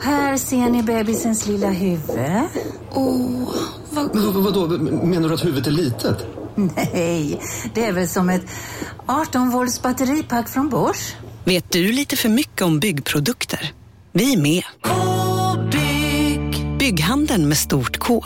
[0.00, 2.18] Här ser ni bebisens lilla huvud.
[2.90, 3.54] Åh,
[3.90, 4.14] vad...
[4.14, 6.26] Men vad, vadå, menar du att huvudet är litet?
[6.54, 7.40] Nej,
[7.74, 8.42] det är väl som ett
[9.06, 11.14] 18 volts batteripack från Bors.
[11.44, 13.72] Vet du lite för mycket om byggprodukter?
[14.12, 14.62] Vi är med.
[14.82, 16.78] -bygg.
[16.78, 18.24] Bygghandeln med stort K.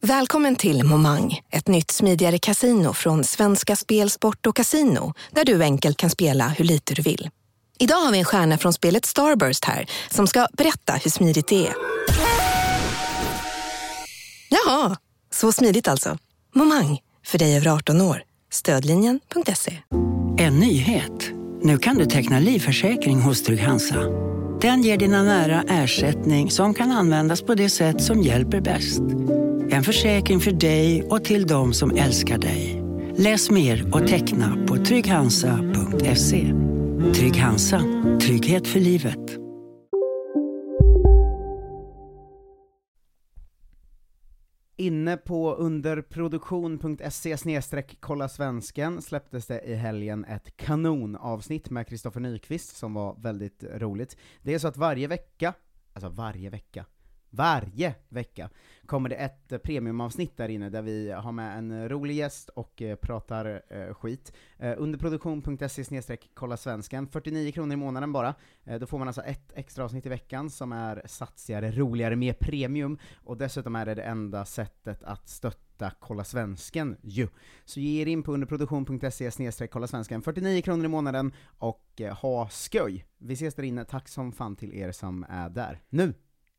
[0.00, 5.62] Välkommen till Momang, ett nytt smidigare casino från Svenska Spel, Sport och Casino där du
[5.62, 7.30] enkelt kan spela hur lite du vill.
[7.78, 11.66] Idag har vi en stjärna från spelet Starburst här som ska berätta hur smidigt det
[11.66, 11.74] är.
[14.48, 14.96] Jaha,
[15.30, 16.18] så smidigt alltså.
[16.54, 18.22] Momang, för dig över 18 år.
[18.52, 19.78] Stödlinjen.se.
[20.38, 21.30] En nyhet.
[21.62, 24.00] Nu kan du teckna livförsäkring hos Trygg-Hansa.
[24.60, 29.00] Den ger dina nära ersättning som kan användas på det sätt som hjälper bäst.
[29.70, 32.82] En försäkring för dig och till de som älskar dig.
[33.16, 36.52] Läs mer och teckna på trygghansa.se.
[37.10, 37.80] Trygg Hansa.
[38.20, 39.38] Trygghet för livet.
[44.76, 52.76] Inne på underproduktion.se snedstreck kolla svensken släpptes det i helgen ett kanonavsnitt med Kristoffer Nyqvist
[52.76, 54.16] som var väldigt roligt.
[54.42, 55.54] Det är så att varje vecka,
[55.92, 56.84] alltså varje vecka,
[57.30, 58.50] varje vecka
[58.86, 62.82] kommer det ett eh, premiumavsnitt där inne där vi har med en rolig gäst och
[62.82, 64.32] eh, pratar eh, skit.
[64.58, 68.34] Eh, underproduktion.se kolla svensken, 49 kronor i månaden bara.
[68.80, 72.98] Då får man alltså ett extra avsnitt i veckan som är satsigare, roligare, mer premium,
[73.24, 77.28] och dessutom är det det enda sättet att stötta Kolla Svensken ju.
[77.64, 83.06] Så ge er in på underproduktion.se kolla svensken, 49 kronor i månaden, och ha skoj!
[83.18, 85.80] Vi ses där inne, tack som fan till er som är där.
[85.88, 86.14] Nu,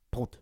[0.09, 0.37] podd!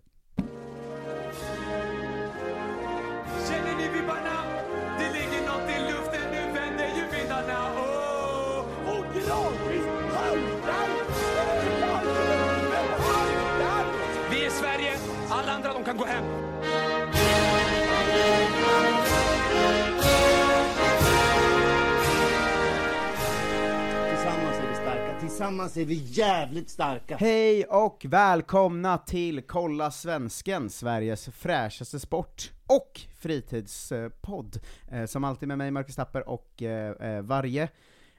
[25.41, 27.17] Tillsammans är vi jävligt starka.
[27.17, 34.59] Hej och välkomna till Kolla Svensken, Sveriges fräschaste sport och fritidspodd.
[34.91, 37.63] Eh, som alltid med mig, Marcus Tapper, och eh, eh, varje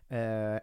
[0.09, 0.19] eh,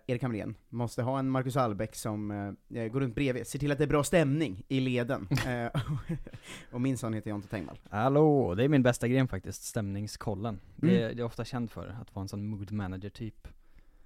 [0.08, 2.32] Erik Hamrén måste ha en Marcus Albeck som
[2.70, 5.28] eh, går runt bredvid, ser till att det är bra stämning i leden.
[5.48, 5.82] Eh,
[6.72, 7.80] och min son heter Jonte Tengvall.
[7.90, 10.60] Hallå, det är min bästa gren faktiskt, stämningskollen.
[10.76, 11.16] Det, är, Mm.
[11.16, 13.48] det är ofta känd för, att vara en sån mood manager typ.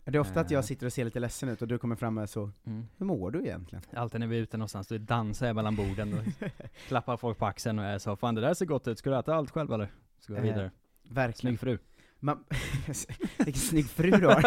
[0.06, 0.54] Det är ofta att Eh.
[0.56, 2.88] jag sitter och ser lite ledsen ut och du kommer fram med så, Mm.
[2.98, 3.84] hur mår du egentligen?
[3.94, 6.50] Alltid när vi är ute någonstans, då dansar jag mellan borden och
[6.88, 9.10] klappar folk på axeln och jag är så 'Fan det där ser gott ut, ska
[9.10, 9.92] du äta allt själv eller?'
[10.28, 10.72] Går jag Eh, vidare.
[11.10, 11.58] Verkligen.
[11.58, 11.78] Snygg fru.
[12.20, 12.44] Man,
[13.38, 14.42] vilken snygg fru du har.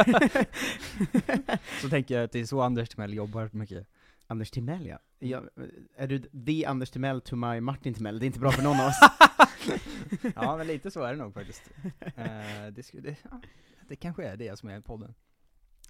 [1.81, 3.87] Så tänker jag att det är så Anders Timell jobbar mycket.
[4.27, 4.99] Anders Timell ja.
[5.19, 5.43] ja.
[5.97, 8.19] Är du the Anders Timell to my Martin Timell?
[8.19, 9.01] Det är inte bra för någon av oss.
[10.35, 11.71] ja men lite så är det nog faktiskt.
[12.17, 13.41] Eh, det, skulle, det, ja,
[13.89, 15.15] det kanske är det som är podden.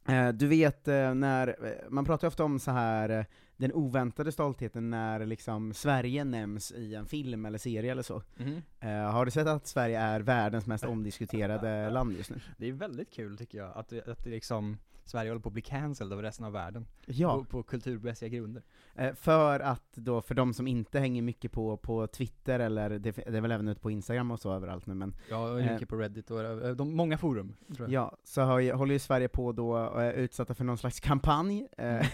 [0.08, 4.32] Eh, Du vet eh, när, eh, man pratar ju ofta om så här den oväntade
[4.32, 8.22] stoltheten när liksom Sverige nämns i en film eller serie eller så.
[8.36, 8.62] Mhm.
[8.80, 12.40] Eh, Har du sett att Sverige är världens mest omdiskuterade land just nu?
[12.58, 14.78] Det är väldigt kul tycker jag, att, att det liksom
[15.08, 16.86] Sverige håller på att bli cancelled av resten av världen.
[17.06, 17.34] Ja.
[17.38, 18.62] På, på kulturmässiga grunder.
[18.94, 23.10] Eh, För att då, för de som inte hänger mycket på, på Twitter, eller det,
[23.10, 25.72] det är väl även ute på Instagram och så överallt nu men Ja, och Eh,
[25.72, 27.56] mycket på Reddit och eh, de, många forum.
[27.88, 31.68] Ja, så har, håller ju Sverige på då, och är utsatta för någon slags kampanj,
[31.78, 32.06] eh,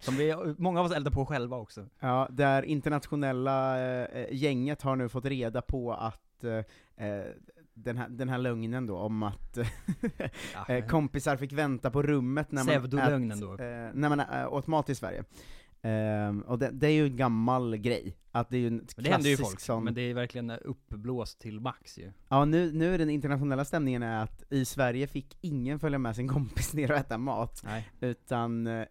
[0.00, 1.86] Som vi, många av oss eldar på själva också.
[2.00, 7.24] ja, där internationella eh, gänget har nu fått reda på att eh, eh,
[7.74, 9.58] den, här, den här lögnen då om att
[10.68, 13.52] eh, kompisar fick vänta på rummet när man, ät, då.
[13.52, 15.24] eh, när man åt mat i Sverige.
[15.86, 19.04] Ehm, och det, det är ju en gammal grej, att det är ju en Men
[19.04, 22.12] det händer ju klassisk folk, sån, men det är verkligen uppblåst till max ju.
[22.28, 26.16] Ja, nu, nu är den internationella stämningen är att i Sverige fick ingen följa med
[26.16, 27.88] sin kompis ner och äta mat, Nej.
[28.00, 28.84] utan eh,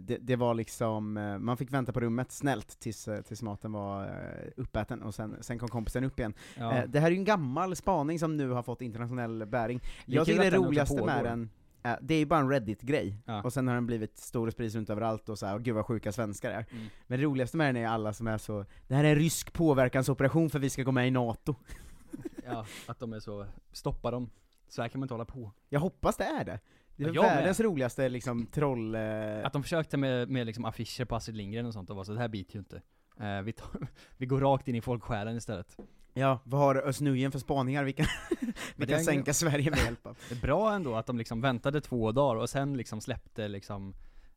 [0.00, 3.72] det, det var liksom, eh, man fick vänta på rummet snällt tills, eh, tills maten
[3.72, 6.34] var eh, uppäten, och sen, sen kom kompisen upp igen.
[6.58, 6.76] Ja.
[6.76, 9.80] Eh, det här är ju en gammal spaning som nu har fått internationell bäring.
[10.06, 11.50] Jag tycker det roligaste med den,
[12.00, 13.42] det är ju bara en Reddit-grej, Ja.
[13.42, 15.74] och sen har den blivit stor och sprids runt överallt och så här, och gud
[15.74, 16.66] vad sjuka svenskar är.
[16.70, 16.86] Mm.
[17.06, 19.52] Men det roligaste med den är alla som är så, det här är en rysk
[19.52, 21.54] påverkansoperation för vi ska gå med i NATO.
[22.44, 24.30] Ja, att de är så, stoppa dem.
[24.68, 25.52] Så här kan man inte hålla på.
[25.68, 26.60] Jag hoppas det är det.
[26.96, 27.36] Det är Ja, med.
[27.36, 28.94] världens roligaste liksom troll...
[28.94, 29.00] Eh,
[29.44, 32.12] Att de försökte med, med liksom affischer på Astrid Lindgren och sånt och var så
[32.12, 32.82] det här biter ju inte.
[33.20, 35.76] Eh, vi, tar, vi går rakt in i folksjälen istället.
[36.14, 36.98] Ja, vad har Özz
[37.32, 38.06] för spaningar vi kan,
[38.76, 40.18] vi det kan sänka Sverige med hjälp av?
[40.28, 43.94] Det är bra ändå att de liksom väntade två dagar och sen liksom släppte liksom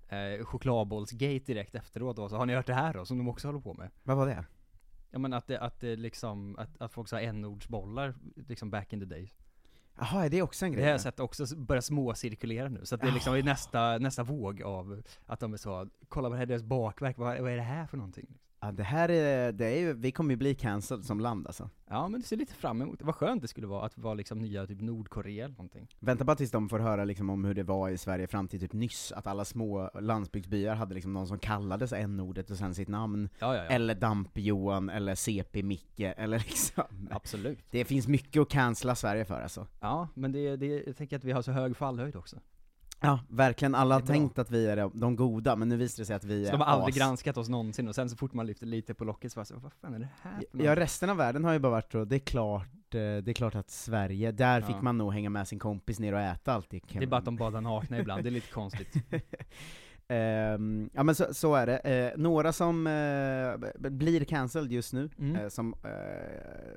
[0.10, 3.48] eh, chokladbollsgate direkt efteråt och så har ni hört det här då, som de också
[3.48, 3.90] håller på med?
[4.04, 4.46] Vad var det?
[5.12, 8.14] Ja men att det, att det liksom, att, att folk sa n-ordsbollar,
[8.48, 9.36] liksom back in the days.
[9.98, 10.86] Jaha, är det också en Det grej?
[10.86, 14.24] har jag sett också börja småcirkulera nu, så att det är liksom i nästa, nästa
[14.24, 17.52] våg av att de är så, kolla vad det här är deras bakverk, vad, vad
[17.52, 18.38] är det här för någonting?
[18.64, 21.70] Ja, det här är, det är ju, vi kommer ju bli cancelled som land alltså.
[21.90, 24.14] Ja men det ser lite fram emot det, vad skönt det skulle vara att vara
[24.14, 25.88] liksom nya typ Nordkorea eller någonting.
[26.00, 28.60] Vänta bara tills de får höra liksom om hur det var i Sverige fram till
[28.60, 32.88] typ nyss, att alla små landsbygdsbyar hade liksom någon som kallades n-ordet och sen sitt
[32.88, 33.70] namn, Ja, ja, ja.
[33.70, 37.60] eller Damp-Johan, eller CP-Micke, eller liksom Absolut.
[37.72, 39.68] Det finns mycket att cancella Sverige för alltså.
[39.80, 42.38] Ja, men det, det, jag tänker att vi har så hög fallhöjd också.
[43.04, 46.16] Ja, verkligen, alla har tänkt att vi är de- goda, men nu visar det sig
[46.16, 46.98] att vi Så är de har aldrig as.
[46.98, 49.56] granskat oss någonsin, och sen så fort man lyfter lite på locket så bara så,
[49.60, 52.16] vad fan är det här Ja, resten av världen har ju bara varit så, det
[52.16, 54.68] är klart, eh, det är klart att Sverige, där Ja.
[54.68, 56.84] fick man nog hänga med sin kompis ner och äta alltid.
[56.94, 58.96] Det är bara att de badar nakna ibland, det är lite konstigt.
[60.12, 61.78] Ehm, ja men så, så är det.
[61.78, 62.84] Eh, några som
[63.80, 65.36] b- blir cancelled just nu, Mm.
[65.36, 65.76] eh, som,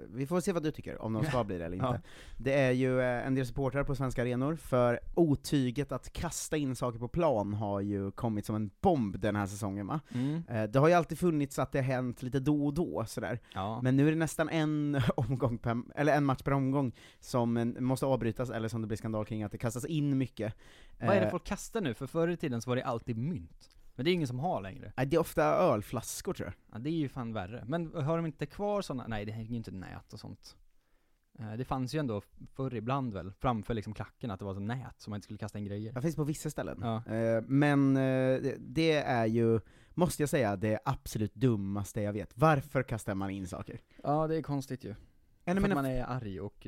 [0.09, 1.87] vi får se vad du tycker, om de ska bli det eller inte.
[1.87, 1.99] Ja.
[2.37, 6.99] Det är ju en del supportrar på svenska arenor, för otyget att kasta in saker
[6.99, 10.01] på plan har ju kommit som en bomb den här säsongen va?
[10.15, 10.43] Mm.
[10.73, 13.39] Det har ju alltid funnits att det har hänt lite då och då, sådär.
[13.55, 13.81] Ja.
[13.83, 17.65] Men nu är det nästan en omgång per, eller en match per omgång som eh,
[17.65, 20.55] måste avbrytas, eller som det blir skandal kring, att det kastas in mycket.
[21.01, 21.95] Vad är det Eh, folk kastar nu?
[21.95, 23.71] För förr i tiden så var det alltid mynt.
[23.97, 24.93] Men det är ingen som har längre.
[24.97, 26.55] nej, det är ofta ölflaskor tror jag.
[26.75, 27.65] Ja, det är ju fan värre.
[27.67, 29.05] Men har de inte kvar sådana?
[29.09, 30.57] Nej, det hänger ju inte nät och sånt.
[31.39, 32.23] Eh, Det fanns ju ändå
[32.55, 35.39] förr ibland väl, framför liksom klacken, att det var så nät som man inte skulle
[35.39, 35.93] kasta in grejer.
[35.93, 36.79] Det finns på vissa ställen.
[36.83, 37.15] Ja.
[37.15, 37.95] Eh, men
[38.59, 39.61] det- är ju,
[39.95, 42.31] måste jag säga, det absolut dummaste jag vet.
[42.37, 43.81] Varför kastar man in saker?
[44.03, 44.95] Ja, det är konstigt ju.
[45.45, 46.67] En För att man är arg och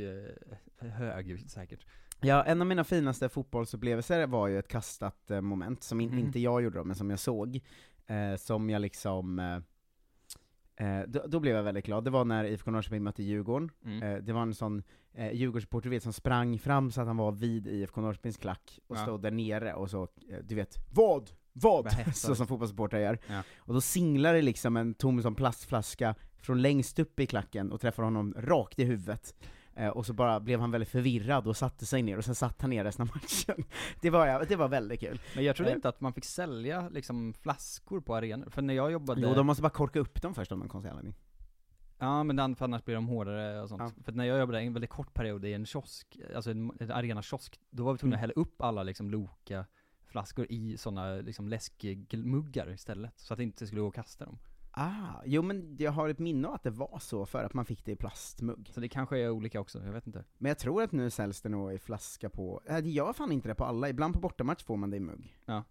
[0.78, 1.86] hög säkert.
[2.20, 6.18] Ja, en av mina finaste fotbollsupplevelser var ju ett kastat eh, moment, som in, Mhm.
[6.18, 7.60] inte jag gjorde då, men som jag såg,
[8.06, 9.56] eh, som jag liksom eh,
[11.00, 14.02] eh, då, då blev jag väldigt glad, det var när IFK Norrköping mötte Djurgården, Mm.
[14.02, 14.82] eh, det var en sån
[15.14, 18.78] eh, Djurgårdssupporter du vet, som sprang fram så att han var vid IFK Norrköpings klack,
[18.86, 19.02] och Ja.
[19.02, 21.30] stod där nere och så, eh, du vet, vad?
[21.52, 21.88] Vad?
[22.14, 23.18] Så som fotbollssupportrar gör.
[23.28, 23.42] Ja.
[23.58, 27.80] Och då singlar det liksom en tom som plastflaska från längst upp i klacken och
[27.80, 29.34] träffar honom rakt i huvudet.
[29.76, 32.60] Eh, och så bara blev han väldigt förvirrad och satte sig ner, och sen satt
[32.60, 33.64] han ner resten av matchen.
[34.00, 35.20] Det var, det var väldigt kul.
[35.34, 35.76] Men jag trodde Eh.
[35.76, 39.46] inte att man fick sälja liksom flaskor på arenor, för när jag jobbade Jo, de
[39.46, 41.14] måste bara korka upp dem först av någon konstig anledning.
[41.98, 43.82] Ja men för annars blir de hårdare och sånt.
[43.96, 44.02] Ja.
[44.04, 46.90] För att när jag jobbade en väldigt kort period i en kiosk, alltså en, en
[46.90, 48.30] arena-kiosk, då var vi tvungna att Mm.
[48.30, 49.64] hälla upp alla liksom Loka
[50.06, 54.38] flaskor i sådana liksom läskmuggar istället, så att det inte skulle gå att kasta dem.
[54.78, 57.64] Ah, jo men jag har ett minne av att det var så för att man
[57.64, 58.70] fick det i plastmugg.
[58.72, 60.24] Så det kanske är olika också, jag vet inte.
[60.38, 63.48] Men jag tror att nu säljs det nog i flaska på, det gör fan inte
[63.48, 65.36] det på alla, ibland på bortamatch får man det i mugg.
[65.44, 65.64] Ja.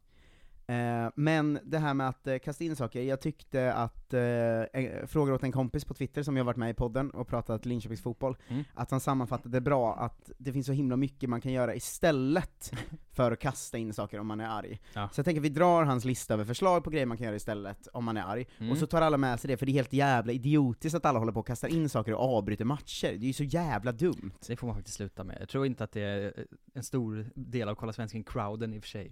[0.68, 5.34] Eh, men det här med att eh, kasta in saker, jag tyckte att, eh, frågar
[5.34, 8.38] åt en kompis på Twitter som jag varit med i podden och pratat Linköpings fotboll,
[8.48, 8.64] Mm.
[8.74, 12.72] att han sammanfattade bra att det finns så himla mycket man kan göra istället
[13.12, 14.82] för att kasta in saker om man är arg.
[14.94, 15.10] Ja.
[15.14, 17.36] Så jag tänker att vi drar hans lista över förslag på grejer man kan göra
[17.36, 18.72] istället om man är arg, Mm.
[18.72, 21.20] och så tar alla med sig det, för det är helt jävla idiotiskt att alla
[21.20, 24.32] håller på och kastar in saker och avbryter matcher, det är ju så jävla dumt.
[24.48, 25.38] Det får man faktiskt sluta med.
[25.40, 28.90] Jag tror inte att det är en stor del av Kolla Svensken-crowden i och för
[28.90, 29.12] sig.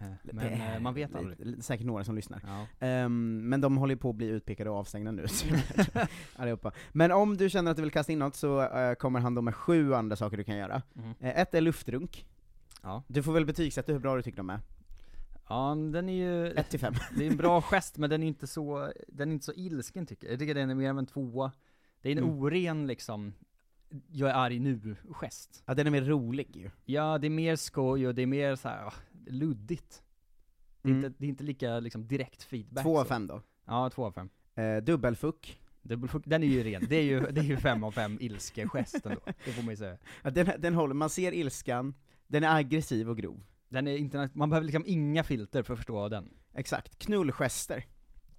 [0.00, 1.64] Eh, Men eh, man vet aldrig.
[1.64, 2.40] Säkert några som lyssnar.
[2.46, 2.86] Ja.
[2.86, 5.26] Ehm, men de håller på att bli utpekade och avstängda nu,
[6.36, 6.72] allihopa.
[6.92, 9.42] Men om du känner att du vill kasta in något så eh, kommer han då
[9.42, 10.82] med sju andra saker du kan göra.
[10.92, 11.14] Mhm.
[11.20, 12.26] Eh, ett är luftrunk.
[12.82, 13.02] Ja.
[13.08, 14.60] Du får väl betygsätta hur bra du tycker de är.
[15.48, 16.46] ja, den är ju...
[16.52, 16.94] 1 till 5.
[17.18, 20.06] Det är en bra gest, men den är inte så, den är inte så ilsken
[20.06, 20.32] tycker jag.
[20.32, 21.52] Jag tycker den är mer av en tvåa.
[22.02, 22.30] Det är en Mm.
[22.38, 23.34] oren liksom,
[24.10, 25.62] jag är arg nu-gest.
[25.66, 26.70] Ja, den är mer rolig ju.
[26.84, 28.92] Ja, det är mer skoj och det är mer så här,
[29.26, 30.02] luddigt.
[30.82, 31.04] Det är, Mm.
[31.04, 32.84] inte, det är inte lika liksom direkt feedback.
[32.84, 33.08] Två av så.
[33.08, 33.42] fem då.
[33.64, 34.28] Ja, två av fem.
[34.54, 35.60] Eh, dubbelfuck.
[35.82, 39.06] Dubbelfuck, den är ju ren, det är ju, det är ju fem av fem ilskegest
[39.06, 39.98] ändå, det får man ju säga.
[40.22, 41.94] Ja, den, den håller, man ser ilskan,
[42.26, 43.44] den är aggressiv och grov.
[43.68, 46.28] Den är inte, man behöver liksom inga filter för att förstå den.
[46.54, 46.98] Exakt.
[46.98, 47.84] Knullgester.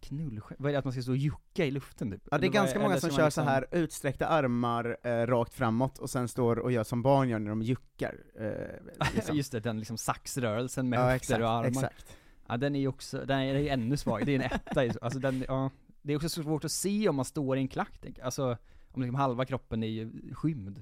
[0.07, 2.21] Knullgest, vad är det att man ska stå och jucka i luften typ?
[2.31, 3.67] Ja, det är Eller vad ganska många eller som ska kör man så liksom- här
[3.83, 7.61] utsträckta armar eh, rakt framåt, och sen står och gör som barn gör när de
[7.61, 8.15] juckar.
[8.39, 9.35] Eh, liksom.
[9.35, 11.67] Just det, den liksom saxrörelsen med höfter och armar.
[11.67, 12.15] exakt.
[12.47, 14.91] Ja den är ju också, den är ju ännu svag, det är en etta i-
[15.01, 15.69] alltså den, ja.
[16.01, 18.19] Det är också så svårt att se om man står i en klack, tänk.
[18.19, 18.57] alltså
[18.91, 20.75] om liksom halva kroppen är ju skymd.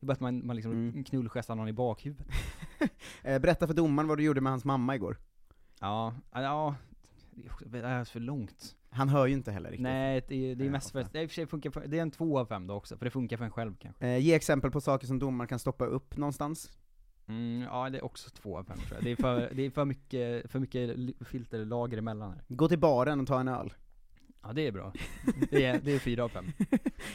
[0.00, 1.04] Det är bara att man, man liksom Mm.
[1.04, 2.26] knullgestar någon i bakhuvudet.
[3.22, 5.16] Eh, berätta för domaren vad du gjorde med hans mamma igår.
[5.80, 6.74] Ja, ja,
[7.36, 8.76] det är också- det är för långt.
[8.90, 9.82] Han hör ju inte heller riktigt.
[9.82, 11.12] Nej, det är, det är mest för, ofta.
[11.12, 12.74] det är i och för sig funkar för, det är en två av fem då
[12.74, 14.06] också, för det funkar för en själv kanske.
[14.06, 16.78] Eh, ge exempel på saker som domaren kan stoppa upp någonstans.
[17.28, 19.04] Mm, ja det är också två av fem tror jag.
[19.04, 22.42] Det är för, det är för mycket, för mycket filterlager emellan här.
[22.48, 23.72] Gå till baren och ta en öl.
[24.42, 24.92] Ja det är bra.
[25.50, 26.44] Det är, det är fyra av fem.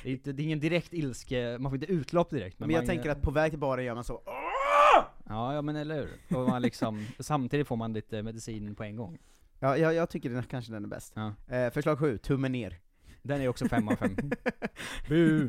[0.04, 2.80] Det är, inte, det är ingen direkt ilske, man får inte utlopp direkt Men, jag
[2.80, 4.22] man, tänker att på väg till baren gör man så
[5.32, 6.38] Ja, ja men eller hur?
[6.38, 9.18] Och man liksom, samtidigt får man lite medicin på en gång.
[9.63, 11.13] Ja, jag, jag tycker den, kanske den är bäst.
[11.15, 11.56] Ja.
[11.56, 12.80] Eh, förslag sju, tummen ner.
[13.24, 14.16] Den är också fem av fem.
[15.10, 15.48] Bu!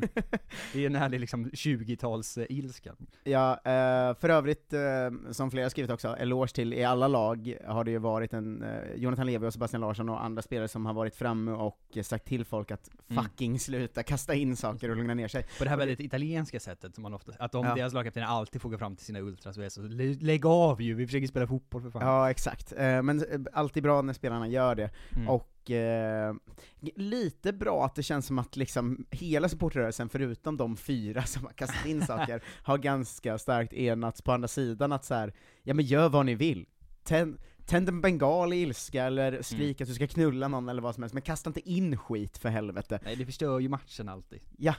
[0.73, 2.93] Det är en härlig liksom 20-tals eh, ilska.
[3.23, 4.81] Ja, eh, för övrigt, eh,
[5.31, 8.63] som flera har skrivit också, eloge till i alla lag har det ju varit en,
[8.63, 12.25] eh, Jonathan Levi och Sebastian Larsson och andra spelare som har varit framme och sagt
[12.25, 13.23] till folk att Mm.
[13.23, 15.45] fucking sluta kasta in saker och lugna ner sig.
[15.57, 17.75] På det här väldigt italienska sättet som man ofta, att de, Ja.
[17.75, 20.81] deras lagkaptener alltid får gå fram till sina ultras och är så "Lä- lägg av
[20.81, 22.01] ju, vi försöker spela fotboll för fan.
[22.01, 22.73] Ja, exakt.
[22.77, 24.89] Men alltid bra när spelarna gör det.
[25.15, 25.29] Mm.
[25.29, 26.33] Och eh,
[26.95, 31.53] lite bra att det känns som att liksom hela supportrörelsen, förutom de fyra som har
[31.53, 35.85] kastat in saker, har ganska starkt enats på andra sidan att så här, ja men
[35.85, 36.65] gör vad ni vill.
[37.03, 40.95] Tänd, tänd en bengal i ilska, eller skrik att du ska knulla någon eller vad
[40.95, 42.99] som helst, men kasta inte in skit för helvete.
[43.03, 44.41] Nej det förstör ju matchen alltid.
[44.57, 44.75] Ja.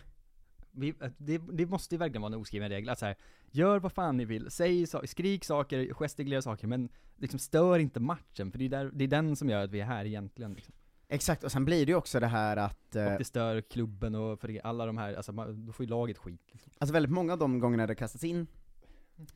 [0.75, 3.17] Vi, det, det måste ju verkligen vara en oskriven regel, att så här,
[3.51, 8.01] gör vad fan ni vill, säg så, skrik saker, gestikulera saker, men liksom stör inte
[8.01, 10.55] matchen, för det är, där, det är den som gör att vi är här egentligen.
[10.55, 10.75] Liksom.
[11.09, 14.15] Exakt, och sen blir det ju också det här att, eh, Och det stör klubben
[14.15, 16.41] och för alla de här, alltså man, då får ju laget skit.
[16.53, 16.73] Liksom.
[16.79, 18.47] alltså väldigt många av de gångerna det kastats in,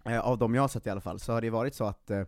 [0.05, 2.11] eh, av de jag har sett i alla fall, så har det varit så att
[2.11, 2.25] eh,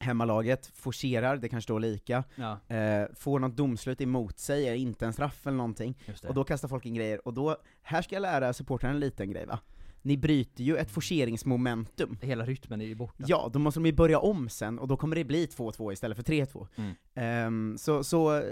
[0.00, 5.06] hemmalaget forcerar, det kanske står lika, Ja, eh, får något domslut emot sig, är inte
[5.06, 8.22] en straff eller någonting, och då kastar folk in grejer, och då, här ska jag
[8.22, 9.58] lära supportrarna en liten grej va?
[10.02, 12.18] Ni bryter ju ett forceringsmomentum.
[12.22, 13.24] Hela rytmen är ju borta.
[13.26, 16.16] Ja, då måste de ju börja om sen, och då kommer det bli 2-2 istället
[16.16, 16.66] för 3-2.
[16.76, 16.94] Mm.
[17.14, 18.42] Ehm, så, så,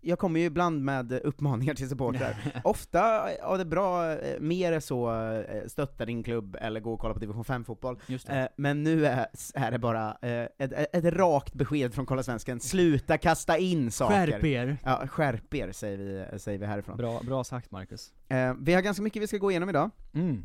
[0.00, 2.36] jag kommer ju ibland med uppmaningar till supportrar.
[2.64, 2.98] Ofta
[3.38, 7.20] ja, det bra, eh, mer så, eh, stötta din klubb eller gå och kolla på
[7.20, 8.00] division 5-fotboll.
[8.06, 8.40] Just det.
[8.40, 10.16] Eh, men nu är, är det bara
[10.58, 14.26] ett, ett rakt besked från Kolla Svensken, sluta kasta in saker!
[14.26, 14.76] Skärp er!
[14.84, 16.96] Ja, skärp er, säger vi, säger vi härifrån.
[16.96, 18.12] Bra, bra sagt Marcus.
[18.58, 19.90] Vi har ganska mycket vi ska gå igenom idag.
[20.14, 20.44] Mm.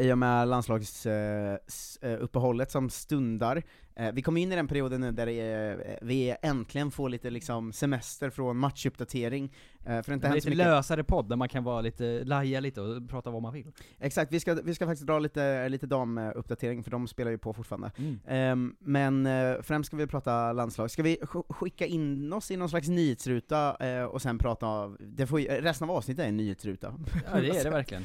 [0.00, 3.62] I och med landslagsuppehållet som stundar.
[3.96, 7.72] Eh, vi kommer in i den perioden nu där eh, vi äntligen får lite liksom
[7.72, 9.52] semester från matchuppdatering.
[9.78, 10.66] Eh, för det inte så lite mycket.
[10.66, 13.72] lösare podd där man kan vara lite, laja lite och prata vad man vill.
[14.00, 17.52] Exakt, vi ska, vi ska faktiskt dra lite, lite damuppdatering, för de spelar ju på
[17.52, 17.90] fortfarande.
[17.96, 18.18] Mm.
[18.26, 19.28] Ehm, men
[19.62, 20.90] främst ska vi prata landslag.
[20.90, 23.72] Ska vi sk- skicka in oss i någon slags nyhetsruta
[24.06, 26.94] och sen prata av, det får ju, resten av avsnittet är en nyhetsruta.
[27.32, 28.04] Ja det är det verkligen.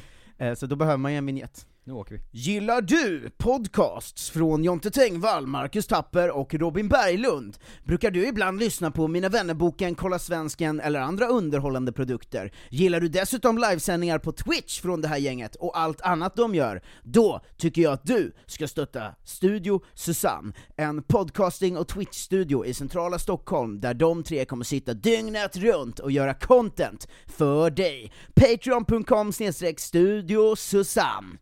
[0.56, 1.66] Så då behöver man ju en vignett.
[1.88, 2.20] Nu åker vi.
[2.30, 7.56] Gillar du podcasts från Jonte Tengvall, Marcus Tapper och Robin Berglund?
[7.84, 12.52] Brukar du ibland lyssna på Mina vännerboken, Kolla Svensken eller andra underhållande produkter?
[12.70, 16.82] Gillar du dessutom livesändningar på Twitch från det här gänget och allt annat de gör?
[17.02, 23.18] Då tycker jag att du ska stötta Studio Susanne, en podcasting och Twitch-studio i centrala
[23.18, 28.12] Stockholm där de tre kommer sitta dygnet runt och göra content för dig.
[28.34, 31.38] Patreon.com snedstreck Studio Susanne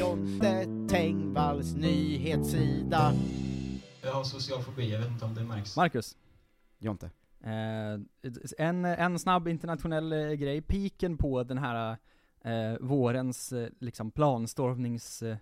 [0.00, 3.12] Jonte Tengvalls nyhetssida.
[4.02, 5.76] Jag har social fobi, jag vet inte om det märks.
[5.76, 6.16] Marcus.
[6.78, 7.10] Jonte.
[7.44, 8.00] Eh,
[8.58, 11.96] en, en snabb internationell eh, grej, piken på den här
[12.44, 15.36] eh, vårens eh, liksom planstormnings eh,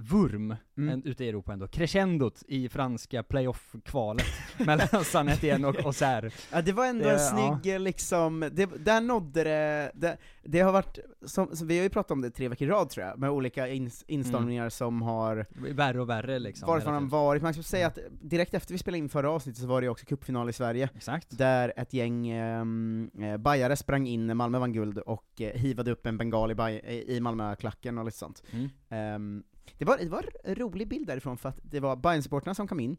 [0.00, 0.92] vurm Mm.
[0.92, 4.26] en, ute i Europa ändå, crescendot i franska playoff-kvalet
[4.58, 6.30] mellan San Etienne och Auxerre.
[6.52, 10.60] Ja det var ändå Det- en snygg eh, liksom, det, där nådde det, det, det
[10.60, 13.06] har varit, som, som, vi har ju pratat om det tre veckor i rad tror
[13.06, 16.66] jag, med olika ins, instormningar som har Värre och värre liksom.
[16.68, 17.42] varifrån hela de varit.
[17.42, 20.06] Man ska säga att direkt efter vi spelade in förra avsnittet så var det också
[20.06, 21.38] cupfinal i Sverige, Exakt.
[21.38, 26.06] där ett gäng eh, bajare sprang in när Malmö vann guld och eh, hivade upp
[26.06, 28.42] en bengal i, i Malmö-klacken och lite sånt.
[28.52, 28.68] Mm.
[28.88, 29.42] Ehm,
[29.78, 32.80] det, var, det var en rolig bild därifrån för att det var Bayern-supportrarna som kom
[32.80, 32.96] in,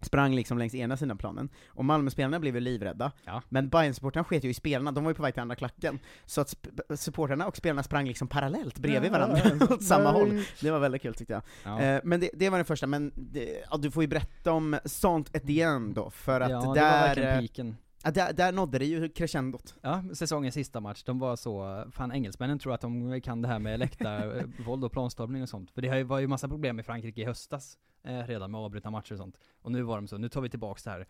[0.00, 3.42] sprang liksom längs ena sidan planen, och Malmö-spelarna blev ju livrädda, Ja.
[3.48, 6.40] men Bayern-supportrarna sket ju i spelarna, de var ju på väg till andra klacken, så
[6.40, 10.42] att sp- supportrarna och spelarna sprang liksom parallellt bredvid varandra, åt samma håll.
[10.60, 11.42] Det var väldigt kul tyckte jag.
[11.64, 11.80] Ja.
[11.80, 14.78] Eh, men det, det var den första, men det, ja, du får ju berätta om
[14.84, 17.76] Saint Etienne då, för att ja, det var där, verkligen piken.
[18.06, 19.74] Ja, där, där nådde det ju crescendot.
[19.80, 23.58] Ja, säsongens sista match, de var så, fan engelsmännen tror att de kan det här
[23.58, 25.70] med läktarvåld och planstormning och sånt.
[25.70, 29.12] För det var ju massa problem i Frankrike i höstas, eh, redan med avbrutna matcher
[29.12, 29.38] och sånt.
[29.62, 31.06] Och nu var de så, nu tar vi tillbaks det här.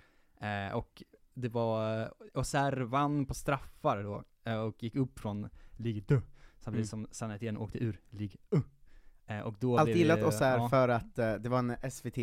[0.69, 1.03] Eh, och
[1.35, 6.21] det var, Auxerre vann på straffar då, eh, och gick upp från Ligue 2,
[6.59, 8.65] samtidigt som San Etienne åkte ur Ligue 1.
[9.27, 10.69] Eh, och då blev gillat oss här ja.
[10.69, 12.19] för att eh, det var en SVT,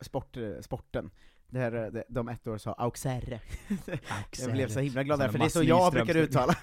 [0.00, 1.10] sport, eh, sporten,
[1.54, 3.40] där eh, de, ett år sa Auxerre.
[4.38, 6.54] jag blev så himla glad där, för det är så jag brukar uttala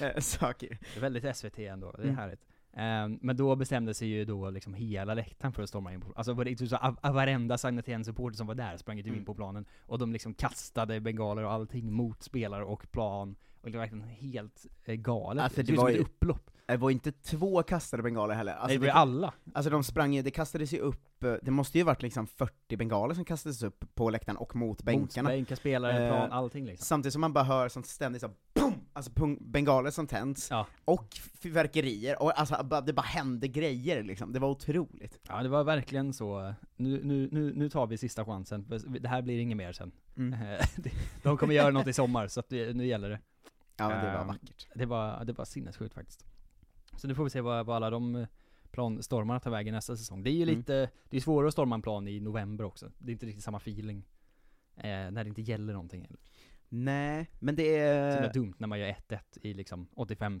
[0.00, 0.78] eh, saker.
[0.94, 2.16] Det väldigt SVT ändå, det är Mm.
[2.16, 2.40] härligt.
[2.72, 6.12] Ehm, men då bestämde sig ju då liksom hela läktaren för att storma in på
[6.16, 9.08] Alltså var det typ så, av- av varenda Sagnetien-supporter som var där sprang ju typ
[9.08, 9.24] in Mm.
[9.24, 13.78] på planen, och de liksom kastade bengaler och allting mot spelare och plan, och det
[13.78, 15.44] var verkligen helt eh, galet.
[15.44, 16.49] Alltså, det ut var ju- ett upplopp.
[16.70, 18.52] Det var inte två kastade bengaler heller.
[18.52, 19.32] Alltså, Nej, det var alla.
[19.54, 22.76] Alltså de sprang ju, det kastades ju upp, eh, det måste ju varit liksom 40
[22.76, 25.28] bengaler som kastades upp på läktaren och mot bänkarna.
[25.28, 26.84] bänkar, spelare, Eh, plan, allting liksom.
[26.84, 28.74] Samtidigt som man bara hör sånt ständigt så boom!
[28.92, 29.10] Alltså
[29.40, 30.66] bengaler som tänds, Ja.
[30.84, 31.06] och
[31.40, 35.18] fyrverkerier, och alltså det bara hände grejer liksom, det var otroligt.
[35.28, 38.66] Ja det var verkligen så, nu, nu, nu, nu tar vi sista chansen,
[39.00, 39.92] det här blir inget mer sen.
[40.16, 40.38] Mm.
[41.22, 43.20] De kommer göra något i sommar, så att nu gäller det.
[43.76, 44.66] Ja det var Ehm, vackert.
[44.74, 46.26] Det var, det var sinnessjukt faktiskt.
[47.00, 48.26] Så nu får vi se vad, vad alla de eh,
[48.70, 50.22] planstormarna tar vägen nästa säsong.
[50.22, 50.56] Det är ju Mm.
[50.56, 52.90] lite, det är svårare att storma en plan i november också.
[52.98, 54.04] Det är inte riktigt samma feeling.
[54.76, 56.06] Eh, när det inte gäller någonting.
[56.10, 56.16] Så
[56.68, 58.22] Nej, men det det är...
[58.22, 60.40] är dumt när man gör 1-1 i liksom 85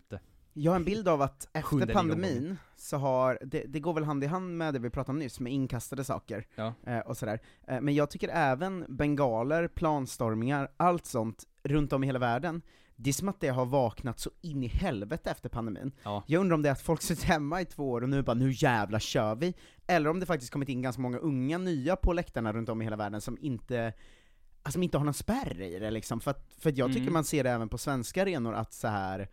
[0.52, 4.24] Jag har en bild av att efter pandemin så har, det, det går väl hand
[4.24, 6.74] i hand med det vi pratade om nyss, med inkastade saker Ja.
[6.86, 7.40] eh, och sådär.
[7.68, 12.62] Eh, men jag tycker även bengaler, planstormningar, allt sånt runt om i hela världen,
[13.02, 15.92] det är som att det har vaknat så in i helvete efter pandemin.
[16.02, 16.22] Ja.
[16.26, 18.34] Jag undrar om det är att folk suttit hemma i två år och nu bara
[18.34, 19.54] nu jävlar kör vi,
[19.86, 22.84] eller om det faktiskt kommit in ganska många unga nya på läktarna runt om i
[22.84, 23.92] hela världen som inte
[24.62, 27.00] Alltså som inte har någon spärr i det liksom, för att, för att jag tycker
[27.00, 27.12] Mm.
[27.12, 29.28] man ser det även på svenska arenor att så här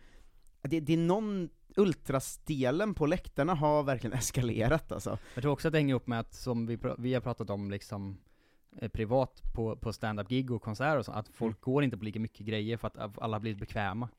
[0.62, 5.18] det, det är någon, ultrasdelen på läktarna har verkligen eskalerat alltså.
[5.34, 7.72] Jag tror också att det hänger upp med att, som vi, vi har pratat om
[7.72, 8.18] liksom
[8.92, 12.46] privat på, på stand-up-gig och konserter och så, att folk går inte på lika mycket
[12.46, 14.10] grejer för att alla har blivit bekväma.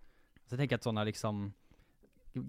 [0.46, 1.52] Så jag tänker att sådana liksom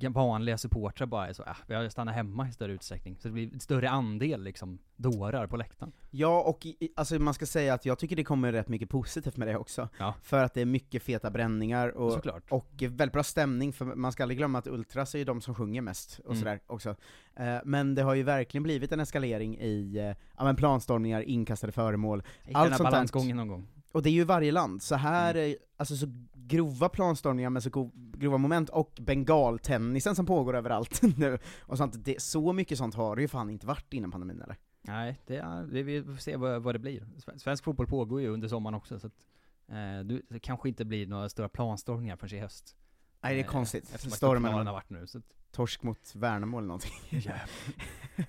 [0.09, 3.17] vanliga supportrar bara är så, äh, jag stannar hemma i större utsträckning.
[3.19, 5.91] Så det blir en större andel liksom dårar på läktaren.
[6.11, 9.37] Ja, och i, alltså man ska säga att jag tycker det kommer rätt mycket positivt
[9.37, 9.89] med det också.
[9.99, 10.13] Ja.
[10.23, 12.43] För att det är mycket feta bränningar och, Såklart.
[12.49, 15.55] och väldigt bra stämning, för man ska aldrig glömma att Ultras är ju de som
[15.55, 16.39] sjunger mest, och Mm.
[16.39, 16.95] sådär också.
[17.35, 20.03] Eh, men det har ju verkligen blivit en eskalering i eh,
[20.37, 22.83] ja, men planstormningar, inkastade föremål, allt sånt där.
[22.83, 23.67] balansgången någon gång.
[23.91, 26.07] Och det är ju varje land, så här är alltså så
[26.49, 32.21] grova planstormningar med så grova moment, och bengaltennisen som pågår överallt nu, och sånt, det,
[32.21, 34.57] så mycket sånt har det ju fan inte varit innan pandemin eller?
[34.81, 37.01] Nej, det, är, vi får se vad, vad det blir.
[37.01, 39.25] Sve- Svensk fotboll pågår ju under sommaren också, så att
[39.67, 42.75] eh, du, det kanske inte blir några stora planstormningar förrän i höst.
[43.21, 46.57] Nej det är Eh, konstigt, Eftersom stormen har varit nu, så att, torsk mot Värnamo
[46.57, 46.91] eller någonting.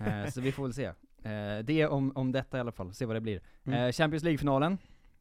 [0.06, 0.85] eh, Så vi får väl se.
[1.22, 3.40] Eh, det om, om detta i alla fall, se vad det blir.
[3.64, 3.78] Mm.
[3.87, 4.78] Eh, Champions League-finalen,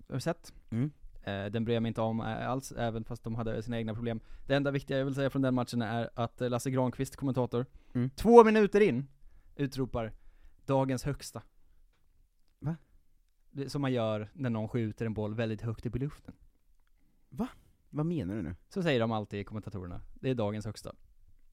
[0.07, 0.53] har du sett?
[0.69, 0.91] Mm.
[1.29, 3.93] Eh, den bryr jag mig inte om eh, alls, även fast de hade sina egna
[3.93, 4.19] problem.
[4.47, 7.65] Det enda viktiga jag vill säga från den matchen är att eh, Lasse Granqvist, kommentator,
[7.93, 8.09] Mm.
[8.09, 9.07] två minuter in,
[9.55, 10.13] utropar
[10.65, 11.41] 'Dagens högsta'
[12.59, 12.75] Va?
[13.51, 16.33] Det, som man gör när någon skjuter en boll väldigt högt upp i luften.
[17.91, 18.55] Vad menar du nu?
[18.69, 20.01] Så säger de alltid, kommentatorerna.
[20.13, 20.95] Det är dagens högsta.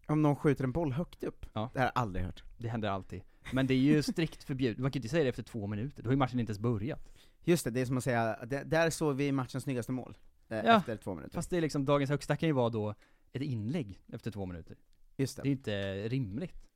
[0.07, 1.47] Om någon skjuter en boll högt upp?
[1.53, 1.71] Ja.
[1.73, 2.43] Det har jag aldrig hört.
[2.59, 3.23] Det händer alltid.
[3.53, 6.03] Men det är ju strikt förbjudet, man kan ju inte säga det efter två minuter,
[6.03, 7.13] då har ju matchen inte ens börjat.
[7.49, 10.17] Just det, det är som att säga, det, där såg vi matchens snyggaste mål.
[10.49, 11.35] Eh, Ja, efter två minuter.
[11.35, 12.95] Fast det är liksom, dagens högsta kan ju vara då
[13.33, 14.77] ett inlägg efter två minuter.
[15.17, 15.43] Just det.
[15.43, 16.67] Det är inte rimligt.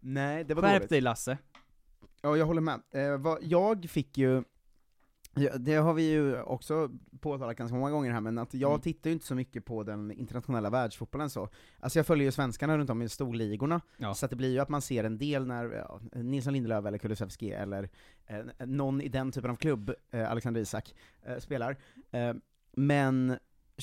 [0.00, 0.90] Nej, det var Skärp dåligt.
[0.90, 1.38] dig Lasse.
[2.22, 2.80] Ja, jag håller med.
[2.90, 4.44] Eh, vad, jag fick ju,
[5.34, 6.90] ja, det har vi ju också
[7.20, 8.80] påtalat ganska många gånger här, men att jag Mm.
[8.80, 11.48] tittar ju inte så mycket på den internationella världsfotbollen så.
[11.80, 14.14] Alltså jag följer ju svenskarna runt om i storligorna, Ja.
[14.14, 17.50] så det blir ju att man ser en del när ja, Nilsson Lindelöf eller Kulusevski
[17.52, 17.88] eller
[18.26, 21.76] eh, någon i den typen av klubb, eh, Alexander Isak, eh, spelar.
[22.10, 22.34] Eh,
[22.76, 23.38] men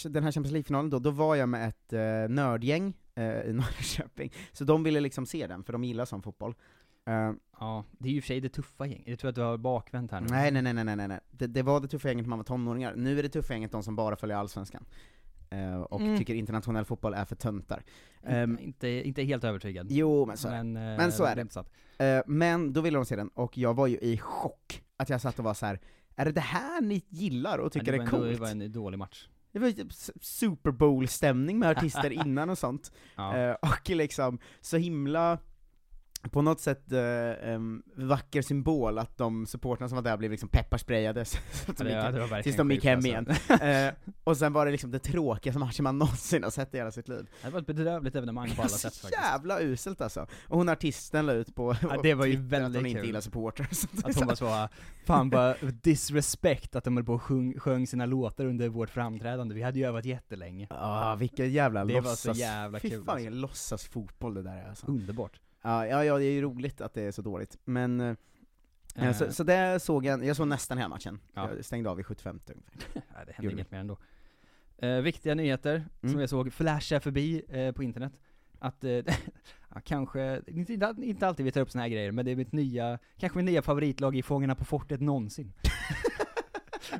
[0.05, 4.33] den här Champions League-finalen då, då var jag med ett eh, nördgäng eh, i Norrköping,
[4.51, 6.55] så de ville liksom se den, för de gillar sån fotboll.
[7.07, 9.07] Eh, Ja, det är ju i och för sig det tuffa gänget.
[9.07, 10.27] Jag tror att du har bakvänt här nu.
[10.29, 11.19] Nej nej nej nej nej, nej.
[11.31, 13.71] Det, det var det tuffa gänget när man var tonåringar, nu är det tuffa gänget
[13.71, 14.85] de som bara följer Allsvenskan.
[15.49, 16.17] Eh, och Mm.
[16.17, 17.83] tycker internationell fotboll är för töntar.
[18.23, 19.87] Ehm, inte, inte helt övertygad.
[19.89, 20.63] jo, men så är det.
[20.63, 22.05] men, eh, Men så är det.
[22.05, 24.83] Eh, men då ville de se den, och jag var ju i chock.
[24.97, 25.79] Att jag satt och var så här.
[26.15, 28.33] är det det här ni gillar och tycker Ja, är det ändå- coolt?
[28.33, 29.27] Det var en dålig match.
[29.51, 32.91] Det var typ Super Bowl-stämning med artister innan och sånt.
[33.15, 33.37] Ja.
[33.37, 35.37] Eh, och liksom, så himla,
[36.21, 37.60] på något sätt, eh,
[37.95, 41.25] vacker symbol att de supportrarna som var där blev liksom pepparsprayade
[41.67, 43.27] Ja, det- det var tills de gick hem igen.
[43.30, 43.53] alltså.
[43.67, 46.91] Eh, och sen var det liksom det tråkigaste matchen man någonsin har sett i hela
[46.91, 47.27] sitt liv.
[47.43, 49.23] Det var ett bedrövligt evenemang på alla sätt faktiskt.
[49.23, 50.27] jävla uselt alltså.
[50.47, 53.01] Och hon artisten la ut på Ja, det var ju Twitter att väldigt hon inte
[53.06, 53.67] gillar supportrar.
[53.91, 54.69] Det Att hon var så,
[55.06, 59.56] fan vad disrespect att de höll på och sjung, sjöng sina låtar under vårt framträdande,
[59.56, 60.67] vi hade ju övat jättelänge.
[60.69, 62.21] Ja, vilken jävla Det var låtsas...
[62.21, 63.15] så jävla Fy kul fan alltså.
[63.15, 64.88] vilken låtsasfotboll det där är alltså.
[64.88, 65.39] Underbart.
[65.61, 68.01] Ja, ja, ja, det är ju roligt att det är så dåligt, men...
[68.01, 68.15] eh,
[68.99, 69.13] Eh.
[69.13, 71.19] Så, så det såg jag, jag såg nästan hela matchen.
[71.33, 71.49] Ja.
[71.55, 72.73] Jag stängde av i 75 ungefär.
[72.93, 73.97] Nej, det hände Gjorde inget mer ändå.
[74.77, 76.19] Eh, viktiga nyheter, som Mm.
[76.21, 78.13] jag såg flasha förbi eh, på internet,
[78.59, 78.89] att, eh,
[79.73, 82.51] Ja, kanske, inte, inte alltid vi tar upp såna här grejer, men det är mitt
[82.51, 85.53] nya, kanske mitt nya favoritlag i Fångarna på fortet någonsin.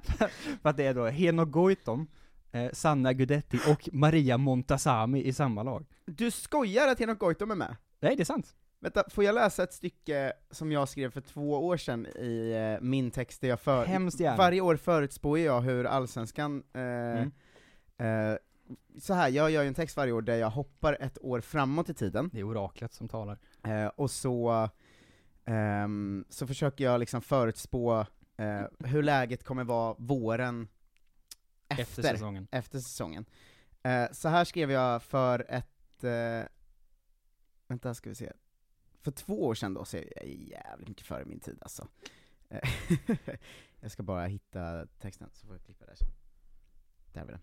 [0.03, 0.27] för,
[0.61, 2.07] för att det är då Henok Goitom,
[2.51, 5.85] eh, Sanna Gudetti och Maria Montazami i samma lag.
[6.05, 7.75] Du skojar att Henok Goitom är med?
[7.99, 8.55] Nej, det är sant.
[8.79, 12.83] Vänta, får jag läsa ett stycke som jag skrev för två år sedan i eh,
[12.86, 13.86] min text där jag för...
[13.86, 14.38] Hemskt gärna.
[14.38, 17.31] Varje år förutspår jag hur Allsvenskan eh, Mm.
[18.33, 18.38] eh,
[18.99, 21.89] så här, jag gör ju en text varje år där jag hoppar ett år framåt
[21.89, 22.29] i tiden.
[22.33, 23.38] Det är oraklet som talar.
[23.63, 24.69] Eh, och så,
[25.45, 28.05] ehm, så försöker jag liksom förutspå
[28.38, 30.67] eh, hur läget kommer vara våren
[31.69, 32.47] efter, Efter säsongen.
[32.51, 33.25] Efter säsongen.
[33.83, 36.47] Eh, så här skrev jag för ett, eh,
[37.67, 38.32] vänta ska vi se,
[39.01, 41.88] för två år sedan då, så jag är jävligt mycket före min tid alltså.
[43.80, 46.08] Jag ska bara hitta texten, så får jag klippa där sen.
[47.13, 47.41] Där har vi den.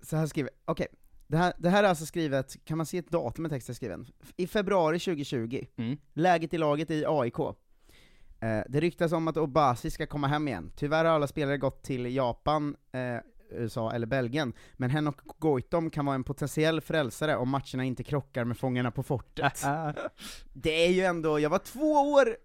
[0.00, 0.86] Så här skriver okej,
[1.26, 4.06] det, här, det här är alltså skrivet, kan man se ett datum i texten skriven?
[4.36, 5.96] I februari 2020, Mm.
[6.12, 7.38] läget i laget i AIK.
[7.38, 10.72] Eh, det ryktas om att Obasi ska komma hem igen.
[10.76, 13.16] Tyvärr har alla spelare gått till Japan, eh,
[13.54, 18.44] USA eller Belgien, men Henok Goitom kan vara en potentiell frälsare om matcherna inte krockar
[18.44, 19.62] med Fångarna på fortet.
[20.52, 22.36] det är ju ändå, jag var två år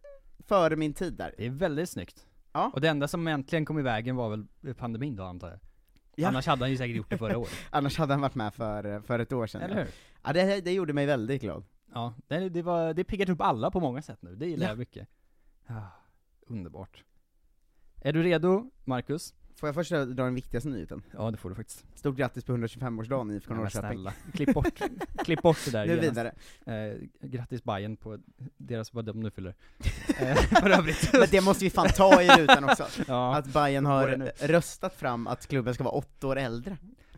[0.47, 1.33] före min tid där.
[1.37, 2.25] Det är väldigt snyggt.
[2.51, 2.71] Ja.
[2.73, 5.59] Och det enda som egentligen kom i vägen var väl pandemin då antar jag?
[6.15, 6.27] Ja.
[6.27, 7.51] Annars hade han ju säkert gjort det förra året.
[7.69, 9.61] Annars hade han varit med för, för ett år sedan.
[9.61, 9.81] Eller ja.
[9.81, 9.91] hur?
[10.23, 11.63] Ja, det, det gjorde mig väldigt glad.
[11.93, 14.71] Ja, det, det, var, det piggat upp alla på många sätt nu, det gillar Ja.
[14.71, 15.07] jag mycket.
[15.67, 15.81] Ah,
[16.47, 17.03] underbart.
[18.01, 19.33] Är du redo, Marcus?
[19.59, 21.01] Får jag först dra den viktigaste nyheten?
[21.11, 21.85] Ja, det får du faktiskt.
[21.95, 23.89] Stort grattis på 125-årsdagen IFK Ja, men Norrköping.
[23.89, 24.81] snälla, klipp bort,
[25.25, 26.31] klipp bort det där Nu vidare.
[26.65, 28.17] Eh, grattis Bayern på
[28.57, 29.55] deras, vad de nu fyller.
[30.19, 31.09] Eh, för övrigt.
[31.13, 32.85] Men det måste vi fan ta i rutan också.
[33.07, 33.35] Ja.
[33.35, 36.77] Att Bayern har röstat fram att klubben ska vara åtta år äldre.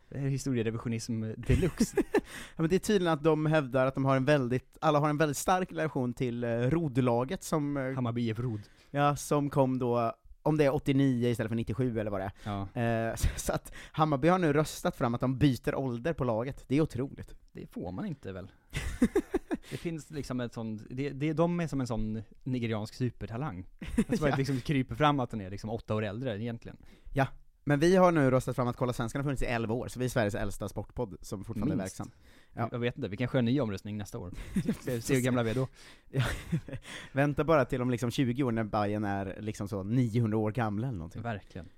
[0.10, 1.98] Det här är historierevisionism deluxe.
[2.14, 2.22] Ja,
[2.56, 5.18] men det är tydligen att de hävdar att de har en väldigt, alla har en
[5.18, 8.62] väldigt stark relation till eh, rodlaget som, eh, Hammarby IF Rod.
[8.92, 10.14] ja, som kom då,
[10.50, 13.10] om det är 89 istället för 97 eller vad det Ja, är.
[13.10, 16.76] Eh, så, att Hammarby har nu röstat fram att de byter ålder på laget, det
[16.78, 17.36] är otroligt.
[17.52, 18.52] det får man inte väl?
[19.72, 23.66] Det finns liksom ett sånt, det, det, de är som en sån nigeriansk supertalang.
[24.10, 24.30] Alltså Ja.
[24.30, 24.36] ja.
[24.36, 26.78] liksom kryper fram att den är liksom åtta år äldre egentligen.
[27.14, 27.28] Ja,
[27.64, 30.00] men vi har nu röstat fram att Kolla Svenskan har funnits i 11 år, så
[30.00, 32.00] vi är Sveriges äldsta sportpodd som fortfarande är Minst.
[32.00, 32.12] verksam.
[32.60, 32.70] Ja.
[32.72, 34.34] Jag vet inte, vi kanske har en ny omröstning nästa år.
[35.02, 35.68] Se, hur gamla vi är då.
[37.12, 40.88] Vänta bara till om liksom 20 år när Bayern är liksom så 900 år gamla
[40.88, 41.22] eller någonting.
[41.22, 41.70] Verkligen.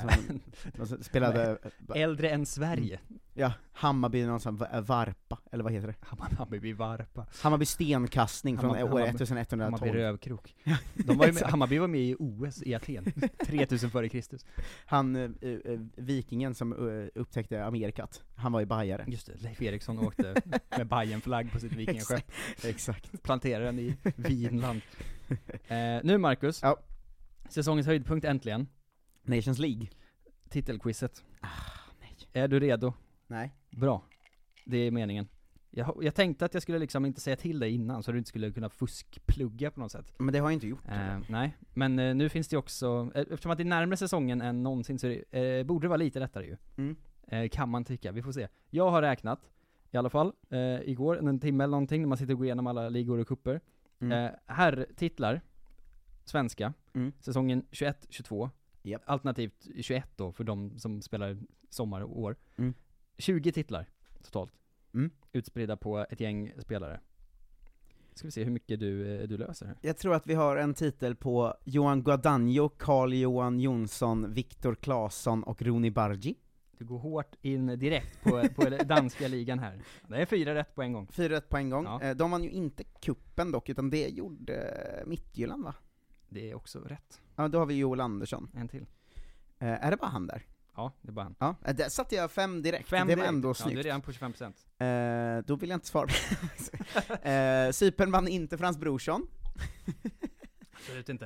[0.00, 0.40] Som-
[0.78, 1.58] Eh, som spelade,
[1.94, 3.00] Äldre än Sverige.
[3.34, 5.94] ja, Hammarby någon sån va- varpa, eller vad heter det?
[6.00, 7.26] Hammar- Hammarby Varpa.
[7.42, 9.62] Hammarby stenkastning från Hammarby- år Hammarby- 1112.
[9.62, 10.54] Hammarby Rövkrok.
[10.94, 11.36] De var med.
[11.50, 13.04] Hammarby var med i OS i Aten,
[13.46, 14.46] 3000 före Kristus.
[14.86, 19.04] Han, eh, eh, vikingen som eh, upptäckte Amerikat, han var ju bajare.
[19.08, 20.34] Just det, Leif Eriksson åkte
[20.76, 22.18] med Bajen-flagg på sitt vikingaskepp.
[22.62, 23.22] Exakt, exakt.
[23.22, 24.80] Planterade den i Vinland.
[25.68, 26.76] Eh, nu Marcus, Ja.
[27.48, 28.66] säsongens höjdpunkt äntligen.
[29.28, 29.88] Nations League?
[30.48, 31.24] Titelquizet.
[31.40, 31.48] Ah,
[32.00, 32.16] nej.
[32.32, 32.92] Är du redo?
[33.26, 33.54] Nej.
[33.70, 34.02] Bra.
[34.64, 35.28] Det är meningen.
[35.70, 38.28] Jag, jag tänkte att jag skulle liksom inte säga till dig innan, så du inte
[38.28, 40.14] skulle kunna fuskplugga på något sätt.
[40.18, 40.88] Men det har jag inte gjort.
[40.88, 43.96] Eh, nej, men eh, nu finns det ju också, eh, eftersom att det är närmare
[43.96, 46.56] säsongen än någonsin så det, eh, borde det vara lite lättare ju.
[46.76, 46.96] Mm.
[47.28, 48.48] Eh, kan man tycka, vi får se.
[48.70, 49.50] Jag har räknat,
[49.90, 50.58] i alla fall, eh,
[50.90, 53.60] igår, en timme eller någonting, när man sitter och går igenom alla ligor och kupper.
[54.00, 54.34] Mm.
[54.46, 55.40] Herrtitlar,
[56.24, 57.12] svenska, Mm.
[57.20, 58.50] säsongen 21-22,
[58.82, 59.02] Japp.
[59.06, 61.38] alternativt 21 då, för de som spelar
[61.70, 62.36] sommar och år.
[62.56, 62.74] Mm.
[63.18, 63.86] 20 titlar
[64.22, 64.52] totalt,
[64.94, 65.10] Mm.
[65.32, 67.00] utspridda på ett gäng spelare.
[68.14, 69.76] Ska vi se hur mycket du, eh, du löser här.
[69.80, 75.62] Jag tror att vi har en titel på Johan Guadagno, Carl-Johan Jonsson, Viktor Claesson och
[75.62, 76.34] Roni Bargi.
[76.78, 79.82] Du går hårt in direkt på, på danska ligan här.
[80.08, 81.06] Det är fyra rätt på en gång.
[81.06, 81.84] Fyra rätt på en gång.
[81.84, 82.02] Ja.
[82.02, 84.74] Eh, De vann ju inte kuppen dock, utan det gjorde
[85.06, 85.74] Midtjylland va?
[86.28, 87.20] Det är också rätt.
[87.38, 88.50] Ja, då har vi Joel Andersson.
[88.54, 88.86] En till.
[89.58, 90.42] Eh, är det bara han där?
[90.76, 91.34] Ja, det är bara han.
[91.38, 93.28] Ja, eh, där satte jag fem direkt, Fem det var direkt.
[93.34, 93.74] ändå Ja, snyggt.
[93.74, 94.44] du är redan på 25%.
[95.38, 96.08] Eh, då vill jag inte svara.
[97.66, 99.26] eh, Cypern vann inte Frans Brorsson.
[100.72, 101.24] Absolut inte.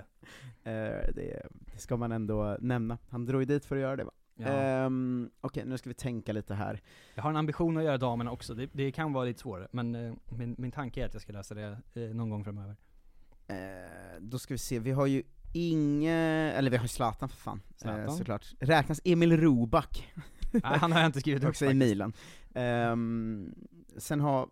[0.64, 0.72] Eh,
[1.14, 2.98] det, det ska man ändå nämna.
[3.08, 4.12] Han drog ju dit för att göra det va?
[4.34, 4.46] Ja.
[4.48, 6.80] Ehm, Okej, nu ska vi tänka lite här.
[7.14, 9.94] Jag har en ambition att göra damerna också, det, det kan vara lite svårare, men
[9.94, 12.76] eh, min, min tanke är att jag ska läsa det eh, någon gång framöver.
[13.46, 13.56] Eh,
[14.20, 15.22] då ska vi se, vi har ju
[15.52, 16.12] inge,
[16.52, 18.16] eller vi har ju Zlatan för fan, eh, Zlatan.
[18.16, 18.46] såklart.
[18.60, 20.12] Räknas Emil Roback?
[20.52, 21.74] Nej, han har jag inte skrivit upp Också i.
[21.74, 22.12] Milan.
[22.54, 23.54] Ehm,
[23.96, 24.48] sen har,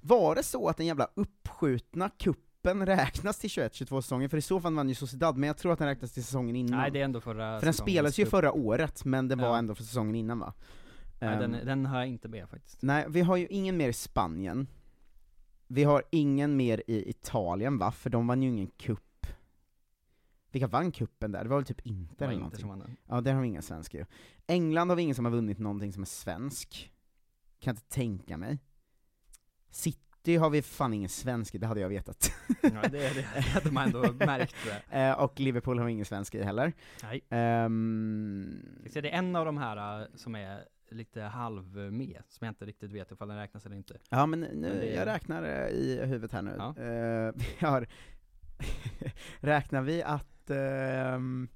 [0.00, 4.30] var det så att den jävla uppskjutna kuppen räknas till 21-22 säsongen?
[4.30, 6.56] För i så fall vann ju Sociedad, men jag tror att den räknas till säsongen
[6.56, 6.80] innan.
[6.80, 9.58] Nej, det är ändå förra för den spelades ju förra året, men det var Ja.
[9.58, 10.54] ändå för säsongen innan va?
[11.20, 12.82] Nej, den, Ehm, den har jag inte med faktiskt.
[12.82, 14.66] Nej, vi har ju ingen mer i Spanien.
[15.66, 19.04] Vi har ingen mer i Italien va, för de vann ju ingen kupp.
[20.50, 21.42] Vilka vann kuppen där?
[21.44, 22.60] Det var väl typ var eller någonting?
[22.60, 22.96] som vann.
[23.08, 24.04] Ja, där har vi ingen svensk ju.
[24.46, 26.92] England har vi ingen som har vunnit någonting som är svensk.
[27.60, 28.58] Kan inte tänka mig.
[29.70, 32.32] City har vi fan ingen svensk i, det hade jag vetat.
[32.62, 34.82] Ja, det, det hade man ändå märkt tror jag.
[35.10, 36.72] Eh, och Liverpool har vi ingen svensk i heller.
[37.02, 37.20] Nej.
[38.90, 42.50] Ser det är en av de här äh, som är lite halv med, som jag
[42.50, 43.98] inte riktigt vet ifall den räknas eller inte.
[44.08, 46.54] Ja men nu, Men det- jag räknar eh, i huvudet här nu.
[46.58, 46.68] Ja.
[46.78, 47.86] Eh, vi har,
[49.40, 51.48] räknar vi att, ehm,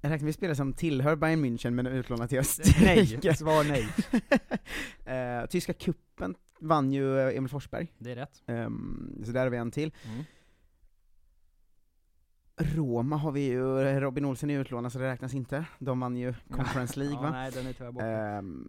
[0.00, 3.20] räknar vi spelare som tillhör Bayern München men är utlånade till Österrike?
[3.24, 3.88] Nej, svar nej.
[5.06, 8.42] Eh, Tyska kuppen vann ju eh, Emil Forsberg, Det är rätt.
[8.46, 9.92] Ehm, så där har vi en till.
[10.04, 10.24] Mm.
[12.56, 15.64] Roma har vi ju, Robin Olsen är utlånad så det räknas inte.
[15.78, 17.30] De vann ju Conference League ja, va?
[17.30, 18.06] Nej, den är tyvärr borta.
[18.06, 18.68] Ehm,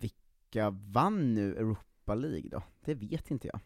[0.00, 2.62] vilka vann nu Europa League då?
[2.84, 3.60] Det vet inte jag.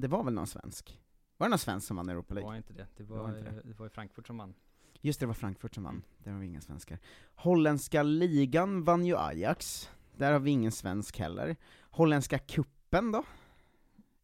[0.00, 1.00] Det var väl någon svensk?
[1.38, 2.48] Var det någon svensk som vann Europa det League?
[2.50, 2.86] var inte det.
[2.96, 3.62] Det Det var var, inte det.
[3.64, 4.54] det var ju Frankfurt som vann.
[5.00, 6.02] Just det, det var Frankfurt som vann.
[6.18, 6.98] Där har vi inga svenskar.
[7.34, 9.90] Holländska ligan vann ju Ajax.
[10.16, 11.56] Där har vi ingen svensk heller.
[11.90, 13.24] Holländska kuppen då?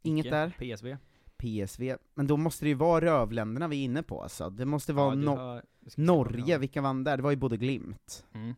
[0.03, 0.35] Inget Icke.
[0.37, 0.51] där.
[0.77, 0.97] PSV.
[1.37, 1.97] PSV.
[2.15, 4.51] Men då måste det ju vara rövländerna vi är inne på alltså.
[4.51, 5.63] Det måste vara Ja, det no- var-
[5.97, 7.17] Norge, vilka vann där?
[7.17, 8.25] Det var ju både Glimt.
[8.33, 8.55] Mm.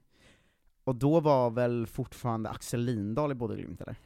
[0.85, 3.97] Och då var väl fortfarande Axel Lindahl i både Glimt eller?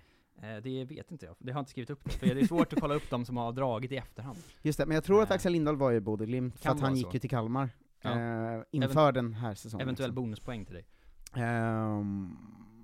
[0.42, 2.46] Eh, Det vet inte jag, det har jag inte skrivit upp det, för det är
[2.46, 4.38] svårt att kolla upp de som har dragit i efterhand.
[4.62, 5.36] Just det, men jag tror att Nej.
[5.36, 7.12] Axel Lindahl var i Bodø Glimt, för att han gick så.
[7.12, 7.70] ju till Kalmar
[8.02, 8.10] Ja.
[8.56, 9.82] eh, inför den här säsongen.
[9.84, 10.14] Eventuell också.
[10.20, 10.86] bonuspoäng till dig.
[11.34, 12.36] Ehm,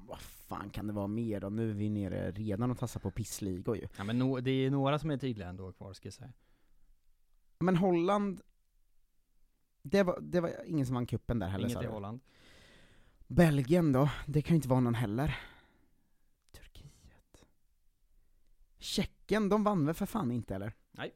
[0.09, 1.49] vad fan kan det vara mer då?
[1.49, 3.89] Nu är vi nere redan och tassar på pissligor ju.
[3.97, 6.33] Ja men no, det är några som är tydliga ändå kvar ska jag säga.
[7.59, 8.41] Men Holland,
[9.83, 11.87] det var, det var ingen som vann kuppen där heller Inget i?
[11.87, 12.21] Holland.
[13.27, 14.11] Belgien då?
[14.27, 15.39] Det kan ju inte vara någon heller.
[16.53, 17.45] Turkiet.
[18.79, 20.73] Tjeckien, de vann väl för fan inte eller?
[20.93, 21.15] Nej.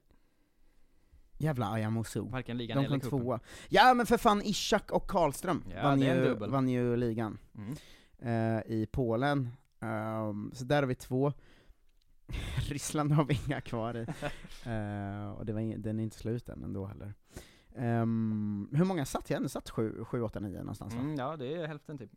[1.38, 2.20] Jävla Ayamosu.
[2.20, 3.18] Varken ligan De eller kom cupen.
[3.20, 3.40] tvåa.
[3.68, 7.76] Ja men för fan Ishak och Karlström Ja, vann, ju, vann ju ligan Mm.
[8.18, 9.48] eh, i Polen.
[9.80, 11.32] Ehm, så där har vi två.
[12.68, 14.06] Ryssland har vi inga kvar i.
[14.70, 17.14] Eh, och det var ing- den är inte slut än ändå heller.
[17.76, 19.36] Ehm, hur många satt jag?
[19.36, 21.00] ändå satt 7, 7 8, 9 någonstans va?
[21.00, 22.10] Mm, ja det är hälften typ.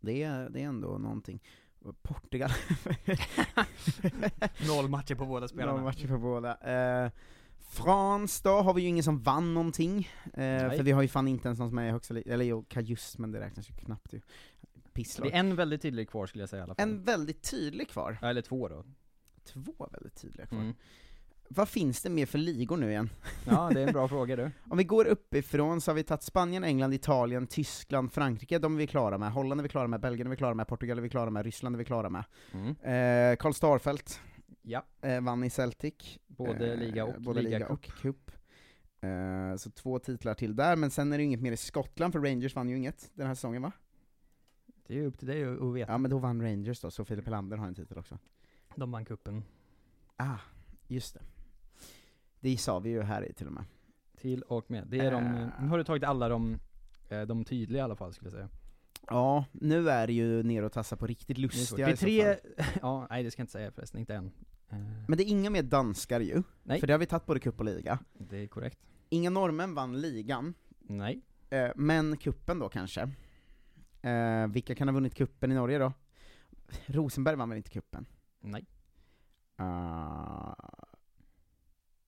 [0.00, 1.42] Det, är, det är ändå någonting.
[1.92, 2.50] Portugal.
[4.68, 5.72] Noll matcher på båda spelarna.
[5.72, 6.56] Noll matcher på båda.
[7.04, 7.10] Eh,
[7.68, 11.28] France då har vi ju ingen som vann någonting, eh, för vi har ju fan
[11.28, 14.12] inte ens någon som är i högsta eller jo, Kajus, men det räknas ju knappt
[14.12, 14.20] ju.
[14.92, 15.28] Pisslag.
[15.28, 16.88] Det är en väldigt tydlig kvar skulle jag säga i alla fall.
[16.88, 18.18] En väldigt tydlig kvar.
[18.22, 18.84] Ja, Eller två då.
[19.44, 20.58] Två väldigt tydliga kvar.
[20.58, 20.74] Mm.
[21.48, 23.10] Vad finns det mer för ligor nu igen?
[23.46, 24.50] Ja, det är en bra fråga du.
[24.70, 28.78] Om vi går uppifrån så har vi tagit Spanien, England, Italien, Tyskland, Frankrike, de är
[28.78, 29.32] vi klara med.
[29.32, 31.44] Holland är vi klara med, Belgien är vi klara med, Portugal är vi klara med,
[31.44, 32.24] Ryssland är vi klara med.
[32.52, 32.68] Mm.
[32.68, 34.20] Eh, Karl Starfelt
[34.62, 36.18] Ja, eh, vann i Celtic.
[36.26, 38.30] både Eh, liga och både liga, liga och cup.
[39.00, 42.20] Eh, så två titlar till där, men sen är det inget mer i Skottland, för
[42.20, 43.72] Rangers vann ju inget den här säsongen va?
[44.86, 45.92] Det är ju upp till dig att veta.
[45.92, 48.18] Ja men då vann Rangers då, så Filip Helander har en titel också.
[48.74, 49.44] De vann cupen.
[50.16, 50.38] Ah,
[50.88, 51.20] just det.
[52.46, 53.64] Det sa vi ju här i till och med.
[54.16, 54.86] Till och med.
[54.88, 55.48] Det är de, Äh.
[55.60, 56.58] nu har du tagit alla de,
[57.08, 58.48] eh, de tydliga i alla fall skulle jag säga.
[59.06, 62.36] Ja, nu är det ju ner och tassa på riktigt lustiga det är tre,
[62.82, 64.32] ja nej det ska jag inte säga förresten, inte än.
[64.68, 64.78] Eh,
[65.08, 66.80] Men det är inga mer danskar ju, Nej.
[66.80, 67.98] för det har vi tagit både cup och liga.
[68.12, 68.78] Det är korrekt.
[69.08, 71.22] Inga norrmän vann ligan, Nej.
[71.76, 73.10] men kuppen då kanske.
[74.48, 75.92] Vilka kan ha vunnit kuppen i Norge då?
[76.86, 78.06] Rosenberg vann väl inte kuppen?
[78.40, 78.66] Nej.
[79.60, 80.54] Uh,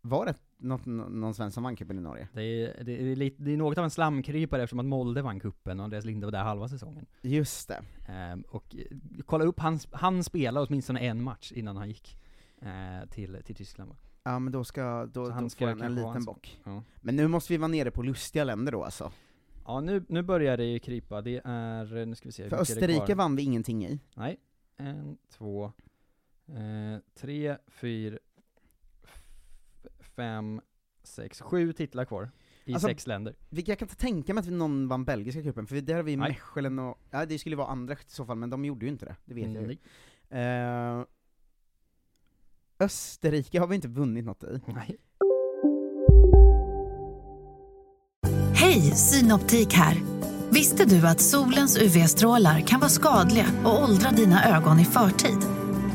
[0.09, 2.29] var det något, nå- någon svensk som vann kuppen i Norge?
[2.33, 5.41] Det är, det, är lite, det är något av en slamkrypare eftersom att Molde vann
[5.41, 7.07] kuppen och Andreas Linde var där halva säsongen.
[7.23, 7.83] Just det.
[8.09, 12.19] Ehm, och eh, kolla upp, han, han spelade åtminstone en match innan han gick
[12.63, 13.95] eh, till, till Tyskland?
[14.23, 16.61] Ja men då ska, då, Så han då får han en liten bock.
[16.65, 16.83] Ja.
[16.97, 19.13] Men nu måste vi vara nere på lustiga länder då alltså.
[19.65, 23.15] Ja nu, nu börjar det ju krypa, det är, nu ska vi se, För Österrike
[23.15, 24.01] vann vi ingenting i.
[24.17, 24.41] Nej.
[24.77, 25.73] En, två,
[26.49, 28.19] eh, tre, fyra,
[30.19, 30.61] fem,
[31.03, 32.31] sex, sju titlar kvar.
[32.65, 33.35] I Alltså, sex länder.
[33.49, 36.17] Vilka jag kan inte tänka mig att någon vann belgiska cupen, för där har vi
[36.17, 36.29] Nej.
[36.29, 39.05] Mechelen och, ja det skulle vara andra i så fall, men de gjorde ju inte
[39.05, 39.77] det, det vet jag ju.
[40.39, 41.05] Eh,
[42.81, 44.61] Österrike har vi inte vunnit något i.
[44.67, 44.97] Nej.
[48.55, 49.97] Hej, Synoptik här.
[50.51, 55.58] Visste du att solens UV-strålar kan vara skadliga och åldra dina ögon i förtid?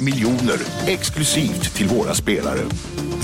[0.00, 2.60] miljoner exklusivt till våra spelare.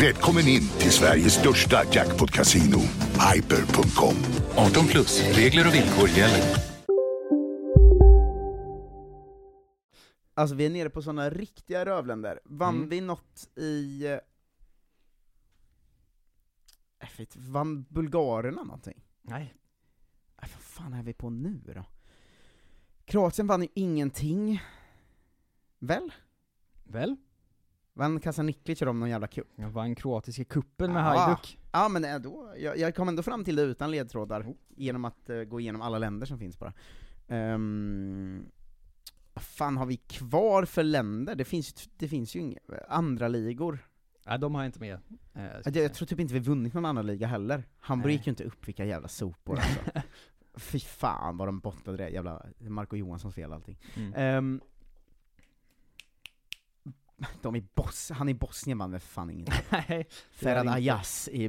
[0.01, 2.81] Välkommen in till Sveriges största jackpot-kasino,
[3.35, 4.15] hyper.com.
[4.57, 6.43] 18 plus, regler och villkor gäller.
[10.35, 12.41] Alltså vi är nere på såna riktiga rövländer.
[12.45, 12.89] Vann Mm.
[12.89, 14.05] vi något i...
[14.07, 14.19] eh,
[17.01, 19.05] Jag vet, vann Bulgarerna någonting?
[19.23, 19.55] Nej.
[20.43, 21.85] Nej, vad fan är vi på nu då?
[23.05, 24.63] Kroatien vann ju ingenting.
[25.79, 26.13] Väl?
[26.89, 27.17] Väl?
[27.93, 29.47] Vann Kasaniklic om någon jävla cup?
[29.57, 31.05] Jag vann kroatiska kuppen med.
[31.05, 31.59] Hajduk.
[31.73, 35.43] Ja men ändå, jag, jag kom ändå fram till det utan ledtrådar, genom att eh,
[35.43, 36.73] gå igenom alla länder som finns bara.
[37.29, 38.47] Um,
[39.35, 41.35] vad fan har vi kvar för länder?
[41.35, 43.79] Det finns, det finns ju inga, andra ligor.
[44.27, 44.99] Nej, de har jag inte med.
[45.35, 47.65] Eh, Jag, jag tror typ inte vi vunnit någon annan liga heller.
[47.79, 49.81] Hamburg gick ju inte upp, vilka jävla sopor alltså.
[50.55, 53.79] Fy fan vad de bottnade det, jävla Marco Johanssons fel allting.
[53.97, 54.13] Mm.
[54.17, 54.61] Ehm,
[57.43, 59.55] de i Bos han i Bosnien vann väl fan ingenting.
[59.71, 60.09] Nej,
[60.41, 60.61] inte.
[60.73, 61.49] Ayas i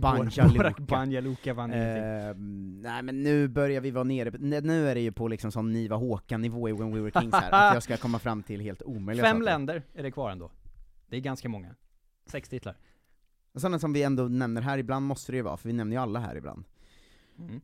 [0.00, 0.74] Banja Luka.
[0.82, 2.04] Banja Luka vann ingenting.
[2.04, 5.72] Ehm, nej men nu börjar vi vara nere, nu- är det ju på liksom sån
[5.72, 8.82] Niva Håkan-nivå i When We Were Kings här, att jag ska komma fram till helt
[8.82, 9.44] omöjliga Fem saker.
[9.44, 10.50] länder är det kvar ändå.
[11.08, 11.74] Det är ganska många.
[12.26, 12.76] Sex titlar.
[13.54, 16.02] Sådana som vi ändå nämner här, ibland måste det ju vara, för vi nämner ju
[16.02, 16.64] alla här ibland.
[17.38, 17.60] Mm.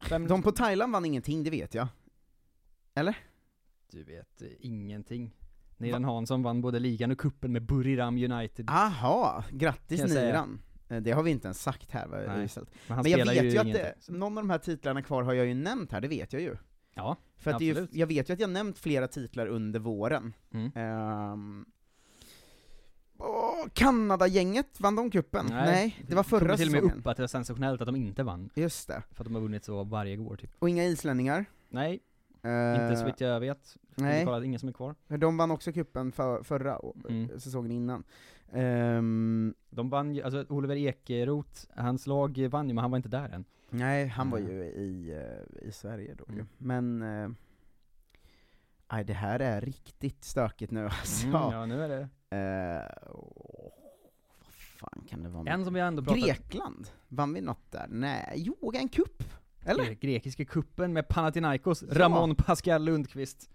[0.00, 1.88] Fem, De på Thailand vann ingenting, det vet jag.
[2.94, 3.16] Eller?
[3.90, 5.30] Du vet eh, ingenting.
[5.76, 8.70] Niran Hansson vann både ligan och kuppen med Buriram United.
[8.70, 10.02] Aha, grattis.
[10.14, 10.60] Niran!
[10.88, 12.48] Eh, Det har vi inte ens sagt här vad Nej,
[12.88, 15.46] men Men jag vet ju att det, någon av de här titlarna kvar har jag
[15.46, 16.56] ju nämnt här, det vet jag ju.
[16.94, 20.32] Ja, För att det ju, jag vet ju att jag nämnt flera titlar under våren.
[20.54, 20.72] Mm.
[20.74, 21.64] Ehm,
[23.18, 25.46] åh, Kanada-gänget, vann de kuppen?
[25.50, 26.98] Nej, det var förra till och med säsongen.
[26.98, 28.50] upp att det är sensationellt att de inte vann.
[28.54, 29.02] Just det.
[29.10, 30.50] För att de har vunnit så varje år typ.
[30.58, 31.44] Och inga islänningar?
[31.68, 32.00] Nej,
[32.42, 33.76] Eh, inte så vitt jag vet.
[33.94, 34.24] nej.
[34.24, 34.94] Kollat, ingen som är kvar.
[35.08, 36.78] De vann också kuppen för, förra
[37.08, 37.40] Mm.
[37.40, 38.04] säsongen innan.
[38.52, 43.08] Ehm, De vann ju, alltså Oliver Ekeroth, hans lag vann ju men han var inte
[43.08, 43.44] där än.
[43.70, 44.44] nej, han var Eh.
[44.44, 46.34] ju i, eh, i Sverige då ju.
[46.34, 46.48] Mm.
[46.58, 47.30] Men, eh,
[48.92, 51.26] nej det här är riktigt stökigt nu alltså.
[51.26, 52.08] Mm, ja, nu är det.
[52.36, 53.72] Eh, åh,
[54.44, 55.50] vad fan kan det vara?
[55.52, 56.88] En som vi ändå pratat- Grekland?
[57.08, 57.86] Vann vi något där?
[57.90, 59.22] Nej, jo, en kupp?
[59.64, 59.84] Eller?
[59.84, 61.88] Gre- Grekiska kuppen med Panathinaikos, Ja.
[61.98, 63.50] Ramon Pascal Lundqvist.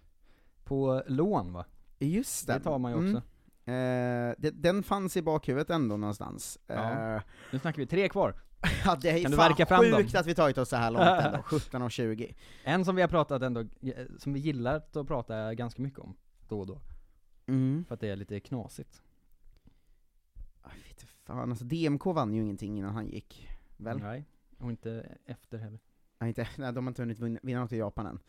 [0.63, 1.65] På lån va?
[1.99, 2.53] Just det.
[2.53, 3.15] Det tar man ju Mm.
[3.15, 3.27] också.
[3.71, 6.59] Eh, det, den fanns i bakhuvudet ändå någonstans.
[6.67, 7.15] Ja.
[7.15, 8.35] Eh, Nu snackar vi tre kvar.
[8.85, 9.99] ja, det är Kan du fan verka fram dem?
[10.01, 12.35] sjukt att vi tagit oss så här långt ändå, 17 och 20.
[12.63, 16.15] En som vi har pratat ändå, eh, som vi gillar att prata ganska mycket om,
[16.47, 16.81] då och då.
[17.47, 17.85] Mm.
[17.87, 19.01] För att det är lite knasigt.
[20.63, 23.97] Jag vet inte fan, alltså DMK vann ju ingenting innan han gick, väl?
[23.99, 24.25] Nej,
[24.57, 25.79] och inte efter heller.
[26.19, 28.19] Nej, inte, nej de har inte hunnit vinna, vinna något i Japan än.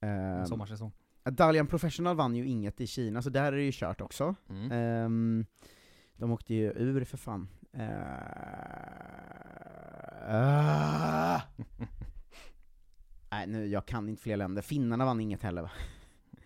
[0.00, 0.92] Ehm, Sommarsäsong.
[1.24, 4.34] Dalian Professional vann ju inget i Kina, så där är det ju kört också.
[4.48, 4.72] Mm.
[4.72, 5.46] Ehm,
[6.16, 7.48] de åkte ju ur för fan.
[7.74, 7.84] Uh,
[10.28, 11.40] ah.
[13.30, 14.62] Nej nu, jag kan inte fler länder.
[14.62, 15.70] Finnarna vann inget heller va?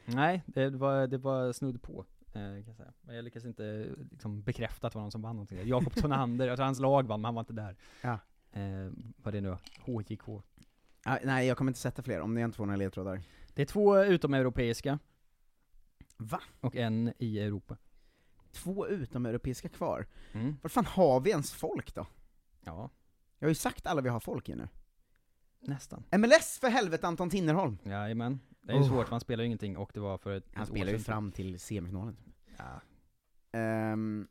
[0.05, 2.93] Nej, det var, det var snudd på, eh, kan jag säga.
[3.01, 5.69] Men jag lyckas inte liksom, bekräfta att det var någon som vann någonting.
[5.69, 7.77] Jakob Tonander, jag tror hans lag vann, men han var inte där.
[8.03, 8.19] Ja.
[8.53, 10.43] Eh, vad det nu HJK.
[11.05, 13.23] Ah, nej jag kommer inte sätta fler, om det inte får några ledtrådar.
[13.55, 14.99] Det är två utomeuropeiska.
[16.17, 16.41] Va?
[16.61, 17.77] Och en i Europa.
[18.53, 20.07] Två utomeuropeiska kvar?
[20.33, 20.57] Mm.
[20.63, 22.07] Var fan har vi ens folk då?
[22.61, 22.91] Ja,
[23.39, 24.69] Jag har ju sagt alla vi har folk i nu.
[25.61, 26.05] nästan.
[26.19, 27.79] MLS för helvete Anton Tinnerholm!
[27.85, 28.41] Jajamän.
[28.61, 28.89] Det är ju Oh.
[28.89, 31.61] svårt, han spelar ju ingenting och det var för ett Han spelar ju fram till
[31.61, 32.17] semifinalen.
[32.59, 32.81] Ja.
[33.59, 34.29] Ehm,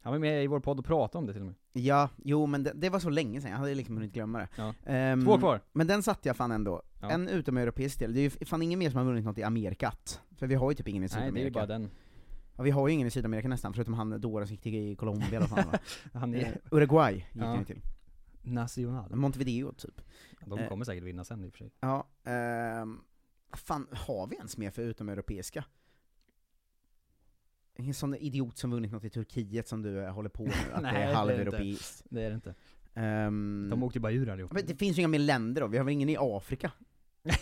[0.00, 1.54] Han var med i vår podd och pratade om det till och med.
[1.72, 4.48] ja, jo men det, det var så länge sedan, jag hade liksom hunnit glömma det.
[4.56, 4.74] Ja.
[4.86, 5.60] Ehm, Två kvar.
[5.72, 6.82] Men den satte jag fan ändå.
[7.00, 7.10] Ja.
[7.10, 10.20] En utomeuropeisk del, det är ju fan ingen mer som har vunnit något i Amerikat.
[10.36, 11.34] För vi har ju typ ingen i Nej, Sydamerika.
[11.34, 11.90] det är ju bara den.
[12.56, 15.28] Ja, vi har ju ingen i Sydamerika nästan, förutom han Dora som gick till Colombia
[15.36, 15.78] eller fan var.
[16.20, 17.44] Han Eh, är Uruguay gick Ja.
[17.46, 17.80] han ju till.
[18.42, 19.14] national.
[19.16, 20.00] Montevideo typ.
[20.46, 20.68] De Eh.
[20.68, 21.70] kommer säkert vinna sen i och för sig.
[21.80, 23.00] Ja, ehm,
[23.52, 25.64] fan har vi ens mer för utomeuropeiska?
[27.78, 30.74] Ingen sån idiot som vunnit något i Turkiet som du eh, håller på med, att
[30.74, 32.02] det Nej, det är det halveuropeiskt.
[32.10, 32.54] Det är det inte.
[32.94, 34.52] Ehm, De åkte ju bara ur allihop.
[34.52, 36.72] men det finns ju inga mer länder då, vi har väl ingen i Afrika?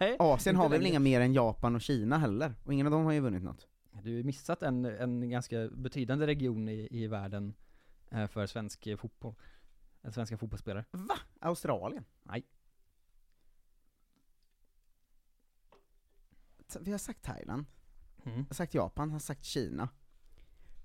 [0.00, 2.90] Nej, Asien har vi väl inga mer än Japan och Kina heller, och ingen av
[2.92, 3.66] dem har ju vunnit något.
[4.02, 7.54] Du har missat en, en ganska betydande region i, i världen
[8.10, 9.34] eh, för svensk eh, fotboll.
[10.02, 10.84] En svenska fotbollsspelare.
[10.90, 11.14] Va?
[11.40, 12.04] Australien?
[12.22, 12.46] Nej.
[16.80, 17.64] Vi har sagt Thailand,
[18.26, 18.38] Mm.
[18.38, 19.88] jag har sagt Japan, jag har sagt Kina.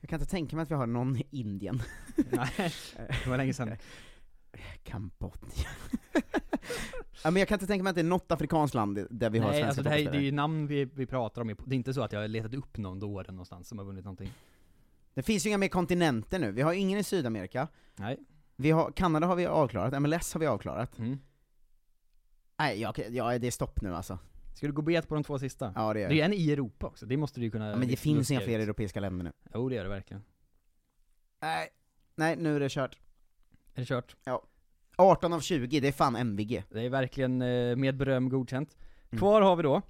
[0.02, 1.82] Jag kan inte tänka mig att vi har någon i Indien.
[2.16, 2.74] Nej,
[3.24, 3.76] det var länge sedan.
[4.84, 5.70] Kambodja.
[7.24, 9.40] ja, men jag kan inte tänka mig att det är något afrikanskt land där vi
[9.40, 11.76] har Nej, svenska alltså det, här, det är ju namn vi, vi pratar om, det
[11.76, 14.32] är inte så att jag har letat upp någon dåre någonstans som har vunnit någonting.
[15.14, 17.68] Det finns ju inga mer kontinenter nu, vi har ingen i Sydamerika.
[17.96, 18.18] Nej.
[18.56, 21.00] Vi har, Kanada har vi avklarat, MLS har vi avklarat.
[21.00, 21.20] Mm.
[22.60, 24.20] Nej, jag, ja, det är stopp nu alltså.
[24.54, 25.74] Ska du gå bet på de två sista?
[25.76, 27.76] Ja, det är Det är en i Europa också, det måste du ju kunna Ja,
[27.76, 29.32] men det finns inga fler europeiska länder nu.
[29.54, 30.24] Jo det är det verkligen.
[31.42, 31.70] Nej,
[32.16, 32.98] nej nu är det kört.
[33.74, 34.16] Är det kört?
[34.24, 34.44] Ja.
[34.96, 36.64] 18 av 20, det är fan MVG.
[36.70, 38.78] Det är verkligen eh, med beröm godkänt.
[39.10, 39.20] Mm.
[39.20, 39.82] Kvar har vi då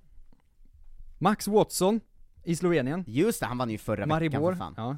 [1.19, 1.99] Max Watson
[2.43, 3.03] i Slovenien.
[3.07, 4.73] Just det, han vann ju förra Maribor, veckan för fan.
[4.77, 4.97] Ja.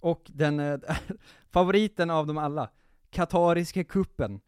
[0.00, 0.78] Och den, eh,
[1.50, 2.70] favoriten av dem alla,
[3.10, 4.40] Katariska kuppen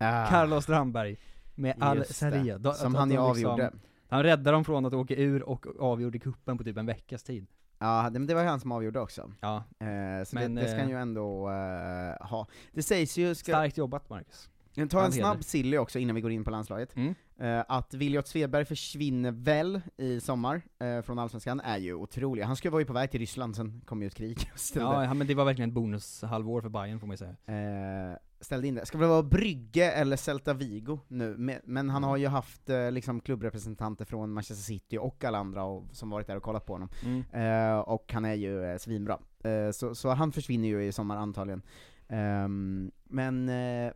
[0.00, 0.26] Ah.
[0.26, 1.16] Carlos Strandberg
[1.54, 2.04] med Al.
[2.04, 2.74] Saria.
[2.74, 3.72] Som han ju liksom- avgjorde.
[4.08, 7.46] Han räddade dem från att åka ur och avgjorde kuppen på typ en veckas tid.
[7.78, 9.32] Ja, det, men det var ju han som avgjorde också.
[9.40, 9.56] Ja.
[9.56, 12.46] Eh, så Men, det, det ska han eh, ju ändå eh, ha.
[12.72, 13.34] Det sägs ju...
[13.34, 14.50] Ska, Starkt jobbat Marcus.
[14.90, 16.96] Tar en snabb silly också innan vi går in på landslaget.
[16.96, 17.14] Mm.
[17.40, 22.44] Eh, att Viljot Svedberg försvinner väl i sommar eh, från Allsvenskan är ju otroligt.
[22.44, 25.26] Han skulle vara ju på väg till Ryssland, sen kom ju ett krig Ja, men
[25.26, 28.10] det var verkligen ett bonushalvår för Bayern får man ju säga.
[28.10, 28.86] eh, ställde in det.
[28.86, 31.60] Ska det vara Brygge eller Celta Vigo nu?
[31.64, 35.84] Men, han har ju haft eh, liksom klubbrepresentanter från Manchester City och alla andra och,
[35.92, 36.88] som varit där och kollat på honom.
[37.04, 37.24] Mm.
[37.32, 39.18] Eh, och han är ju eh, svinbra.
[39.44, 41.62] Eh, så, så han försvinner ju i sommar antagligen.
[42.08, 43.46] Ehm, men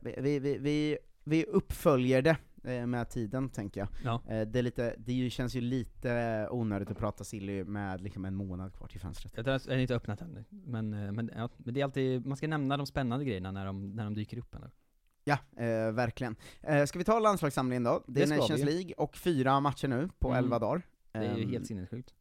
[0.01, 3.89] vi, vi, vi, vi uppföljer det med tiden, tänker jag.
[4.05, 4.23] Ja.
[4.35, 8.25] Eh, det, är lite, det ju, känns ju lite onödigt att prata silly med liksom
[8.25, 9.33] en månad kvar till fönstret.
[9.37, 9.45] Jag
[9.75, 12.77] har inte öppnat än, men, eh, men, ja, men det är alltid, man ska nämna
[12.77, 14.71] de spännande grejerna när de, när de dyker upp ändå.
[15.25, 16.37] Ja, eh, verkligen.
[16.61, 18.05] Eh, ska vi ta landslagssamlingen då?
[18.07, 18.65] Det Det Nations vi.
[18.65, 20.45] League och fyra matcher nu på Mm.
[20.45, 20.83] 11 dagar.
[21.13, 22.15] Det är ju Ehm, helt sinnessjukt.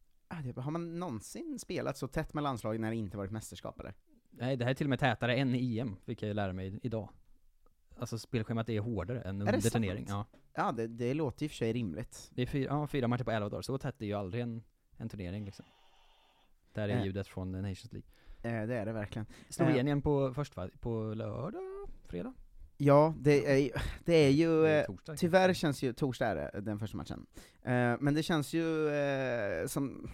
[0.56, 3.94] Har man någonsin spelat så tätt med landslaget när det inte varit mästerskap eller?
[4.30, 6.80] Nej, det här är till och med tätare än EM, fick jag ju lära mig
[6.82, 7.08] idag.
[8.02, 10.06] Alltså spelschemat är hårdare än under turnering.
[10.08, 10.26] Ja.
[10.54, 12.30] Ja, det, det låter i och för sig rimligt.
[12.34, 14.62] Det är fyra, ja, fyra matcher på 11 dagar, så tätt är ju aldrig en,
[14.96, 15.64] en turnering liksom.
[16.72, 17.04] Där är Eh.
[17.04, 18.08] ljudet från eh, Nations League.
[18.42, 19.26] Eh, det är det verkligen.
[19.26, 20.68] Eh, Slovenien på först va?
[20.80, 21.62] På lördag?
[22.06, 22.34] Fredag?
[22.76, 26.34] Ja, det är, det är ju, Det är eh, torsdag, tyvärr känns ju, torsdag är
[26.34, 27.26] det, den första matchen.
[27.62, 30.10] Eh, men det känns ju eh, som,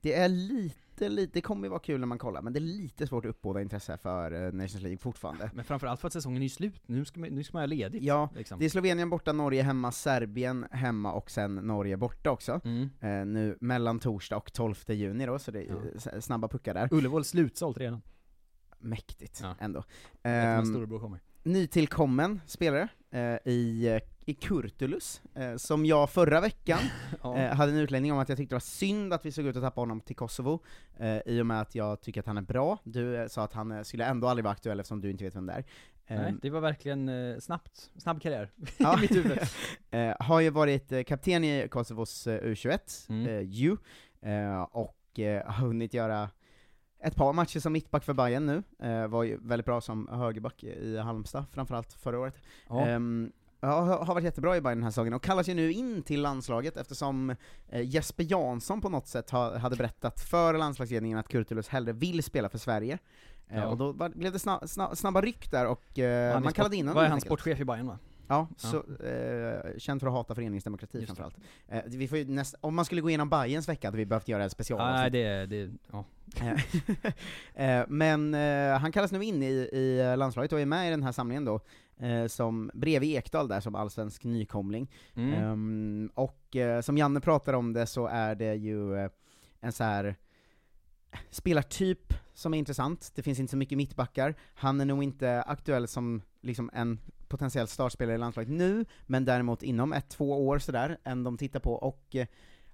[0.00, 2.60] det är lite, lite, det kommer ju vara kul när man kollar, men det är
[2.60, 5.50] lite svårt att uppbåda intresse för eh, Nations League fortfarande.
[5.54, 8.02] Men framförallt för att säsongen är slut, nu ska man, nu ska man ha ledigt.
[8.02, 8.58] Ja, liksom.
[8.58, 12.60] det är Slovenien borta, Norge hemma, Serbien hemma och sen Norge borta också.
[12.64, 12.88] Mm.
[13.00, 15.76] Eh, nu mellan torsdag och 12 juni då, så det är Ja.
[16.14, 16.88] s- snabba puckar där.
[16.92, 18.02] Ullevål slutsålt redan.
[18.78, 19.54] Mäktigt, Ja.
[19.60, 19.84] ändå.
[21.00, 21.20] Kommer?
[21.42, 22.88] nytillkommen spelare eh,
[23.44, 26.78] i, eh, i Kurtulus, eh, som jag förra veckan
[27.22, 27.36] Ja.
[27.36, 29.56] eh, hade en utläggning om att jag tyckte det var synd att vi såg ut
[29.56, 30.62] att tappa honom till Kosovo,
[30.98, 32.78] eh, i och med att jag tycker att han är bra.
[32.84, 35.34] Du eh, sa att han eh, skulle ändå aldrig vara aktuell eftersom du inte vet
[35.36, 35.64] vem det är.
[36.08, 38.98] Nej, det var verkligen eh, snabbt, snabb karriär Ja.
[38.98, 39.38] i mitt huvud.
[39.90, 43.26] eh, har ju varit eh, kapten i Kosovos eh, U21, Mm.
[43.26, 43.76] eh, U,
[44.22, 46.30] eh, och eh, har hunnit göra
[47.06, 50.64] ett par matcher som mittback för Bayern nu, eh, var ju väldigt bra som högerback
[50.64, 52.34] i Halmstad, framförallt förra året.
[52.68, 52.86] Ja.
[53.60, 56.22] Ja, har varit jättebra i Bayern den här säsongen, och kallas ju nu in till
[56.22, 57.30] landslaget eftersom
[57.68, 62.22] eh, Jesper Jansson på något sätt ha, hade berättat för landslagsledningen att Kurtulus hellre vill
[62.22, 62.98] spela för Sverige.
[63.48, 63.66] Eh, Ja.
[63.66, 66.94] Och då blev det sna, sna, snabba ryck där, och eh, man kallade in honom
[66.94, 67.98] Vad är han, sportchef i Bayern va?
[68.28, 68.68] Ja, Ja.
[68.68, 71.36] så, eh, känd för att hata föreningsdemokrati Just framförallt.
[71.68, 74.44] Eh, vi får näst, om man skulle gå igenom Bayerns vecka hade vi behövt göra
[74.44, 75.12] ett Ja, nej, specialavsnitt.
[75.12, 76.04] det, det, ja.
[77.54, 81.02] Eh, men eh, han kallas nu in i, i landslaget och är med i den
[81.02, 81.60] här samlingen då,
[81.96, 84.90] eh, som bredvid Ekdal där som allsvensk nykomling.
[85.14, 85.32] Mm.
[85.34, 89.10] Ehm, och eh, som Janne pratar om det så är det ju eh,
[89.60, 90.16] en så här
[91.30, 95.88] spelartyp som är intressant, det finns inte så mycket mittbackar, han är nog inte aktuell
[95.88, 96.98] som liksom en
[97.28, 101.60] potentiell startspelare i landslaget nu, men däremot inom ett, två år sådär, än de tittar
[101.60, 102.26] på, och eh,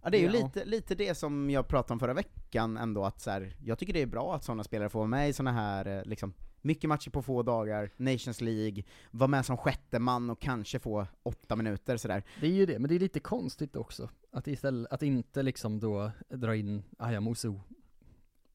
[0.04, 0.44] Ja det är ju Ja.
[0.46, 3.92] lite, lite det som jag pratade om förra veckan ändå, att så här, jag tycker
[3.92, 6.88] det är bra att sådana spelare får vara med i sådana här, eh, liksom, mycket
[6.88, 11.56] matcher på få dagar, Nations League, vara med som sjätte man och kanske få åtta
[11.56, 12.22] minuter sådär.
[12.40, 14.10] Det är ju det, men det är lite konstigt också.
[14.32, 17.52] Att istället, att inte liksom då dra in Ayamusu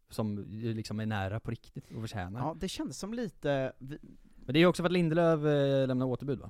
[0.09, 2.39] som liksom är nära på riktigt och förtjänar.
[2.39, 3.73] Ja, det kändes som lite,
[4.47, 6.49] Men det är ju också för att Lindelöf eh, lämnar återbud va?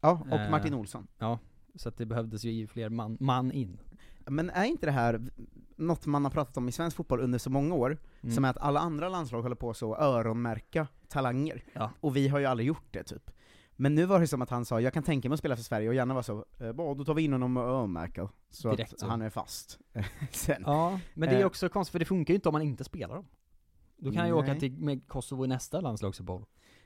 [0.00, 1.06] ja, och Eh, Martin Olsson.
[1.18, 1.38] Ja,
[1.74, 3.78] så att det behövdes ju fler man, man in.
[4.26, 5.20] Men är inte det här,
[5.76, 8.34] något man har pratat om i svensk fotboll under så många år, Mm.
[8.34, 11.64] som är att alla andra landslag håller på så att öronmärka talanger.
[11.72, 11.90] Ja.
[12.00, 13.30] Och vi har ju aldrig gjort det typ.
[13.80, 15.62] Men nu var det som att han sa, jag kan tänka mig att spela för
[15.62, 18.28] Sverige, och Janne var så, eh, då tar vi in honom och öronmärker.
[18.50, 19.06] Så Direkt att så.
[19.06, 19.78] han är fast.
[20.30, 20.62] Sen.
[20.66, 22.84] Ja, men det är Eh, också konstigt för det funkar ju inte om man inte
[22.84, 23.26] spelar dem.
[23.96, 26.44] Då kan han ju åka till med Kosovo i nästa landslagsuppehåll.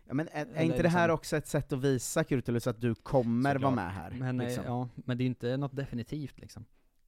[0.09, 2.81] Ja, men är, är inte det här liksom- också ett sätt att visa Kurtulus att
[2.81, 3.75] du kommer vara Såklart.
[3.75, 4.11] med här?
[4.11, 4.65] Men, eh, liksom?
[4.67, 6.65] ja, men det är ju inte något definitivt liksom.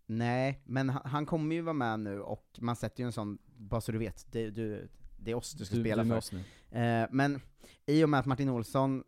[0.06, 3.38] Nej, men han, han kommer ju vara med nu, och man sätter ju en sån,
[3.56, 4.88] bara så du vet, det, du,
[5.18, 6.16] det är oss du ska Du- spela du för.
[6.16, 6.78] oss nu.
[6.80, 7.40] Eh, men
[7.86, 9.04] i och med att Martin Olsson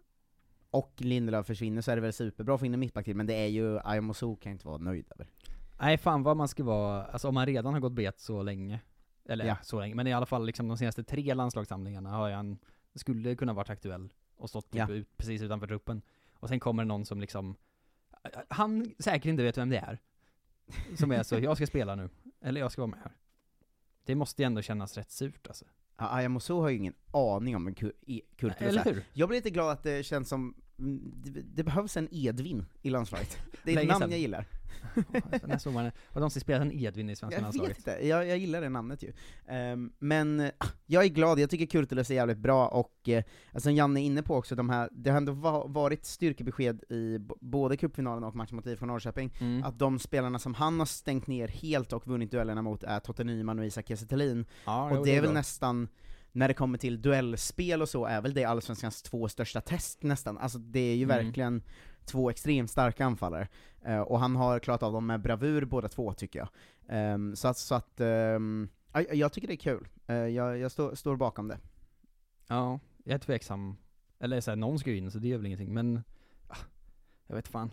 [0.71, 3.35] och Lindelöf försvinner så är det väl superbra att få in en mittback men det
[3.35, 5.29] är ju, Ayamoso kan jag inte vara nöjd över.
[5.81, 8.81] Nej fan vad man ska vara, alltså om man redan har gått bet så länge,
[9.29, 9.57] eller Ja.
[9.63, 12.59] så länge, men i alla fall liksom de senaste tre landslagssamlingarna har han,
[12.97, 14.89] skulle kunna varit aktuell och stått typ Ja.
[14.91, 16.03] ut, precis utanför truppen.
[16.33, 17.57] Och sen kommer det någon som liksom,
[18.49, 19.99] han säkert inte vet vem det är.
[20.99, 22.09] Som är så, jag ska spela nu,
[22.41, 23.13] eller jag ska vara med här.
[24.05, 25.65] Det måste ju ändå kännas rätt surt alltså.
[25.97, 29.05] Ja, Ayamoso har ju ingen aning om vem Kur- Kurtulus Eller hur?
[29.13, 33.39] Jag blir lite glad att det känns som, det, det behövs en Edvin i landslaget.
[33.65, 34.47] Det är ett namn jag gillar.
[35.47, 35.93] När såg man det?
[36.15, 37.71] De spelat en Edvin i svenska Jag landslaget?
[37.71, 39.13] vet inte, jag, jag gillar det namnet ju.
[39.49, 40.51] Ehm, men eh,
[40.87, 43.23] jag är glad, jag tycker Kurtulus är jävligt bra, och uh,
[43.53, 47.19] alltså Janne är inne på också, de här, det har ändå va- varit styrkebesked i
[47.41, 49.63] både cupfinalen och matchen mot IFK Norrköping, Mm.
[49.65, 53.25] att de spelarna som han har stängt ner helt och vunnit duellerna mot är Totte
[53.25, 54.45] Nyman och Isak Kiese.
[54.65, 55.33] Ja, och det är väl bra.
[55.33, 55.89] nästan,
[56.37, 60.39] när det kommer till duellspel och så, är väl det Allsvenskans två största test nästan.
[60.39, 61.17] Alltså det är ju Mm.
[61.25, 61.63] verkligen
[62.05, 63.49] två extremt starka anfallare.
[63.85, 66.49] Eh, och han har klarat av dem med bravur båda två, tycker jag.
[66.89, 69.89] Ehm, så att, så att ehm, ja, jag tycker det är kul.
[70.07, 71.59] Eh, jag jag står- står bakom det.
[72.49, 73.77] Ja, jag är tveksam.
[74.19, 76.03] Eller såhär, någon ska ju in så det är väl ingenting, men
[76.49, 76.57] ah,
[77.27, 77.71] jag vet fan.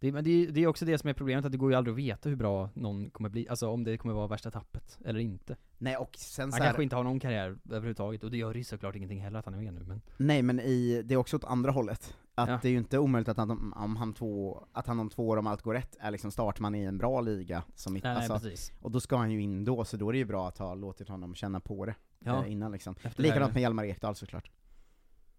[0.00, 1.76] Det, men det, är- det är också det som är problemet, att det går ju
[1.76, 4.98] aldrig att veta hur bra någon kommer bli, alltså om det kommer vara värsta tappet,
[5.04, 5.56] eller inte.
[5.78, 8.54] Nej, och sen Han så här, kanske inte har någon karriär överhuvudtaget, och det gör
[8.54, 11.18] ju såklart ingenting heller att han är med nu, men Nej men i, det är
[11.18, 12.16] också åt andra hållet.
[12.34, 12.58] Att Ja.
[12.62, 15.36] det är ju inte omöjligt att han, om, han två, att han om två år,
[15.36, 17.62] om allt går rätt, är liksom startman i en bra liga.
[17.74, 18.72] Som mitt, Nej, alltså, precis.
[18.80, 20.74] Och då ska han ju in då, så då är det ju bra att ha
[20.74, 22.44] låtit honom känna på det Ja.
[22.44, 22.94] eh, innan liksom.
[23.02, 24.50] Efter Likadant med Hjalmar Ekdal såklart.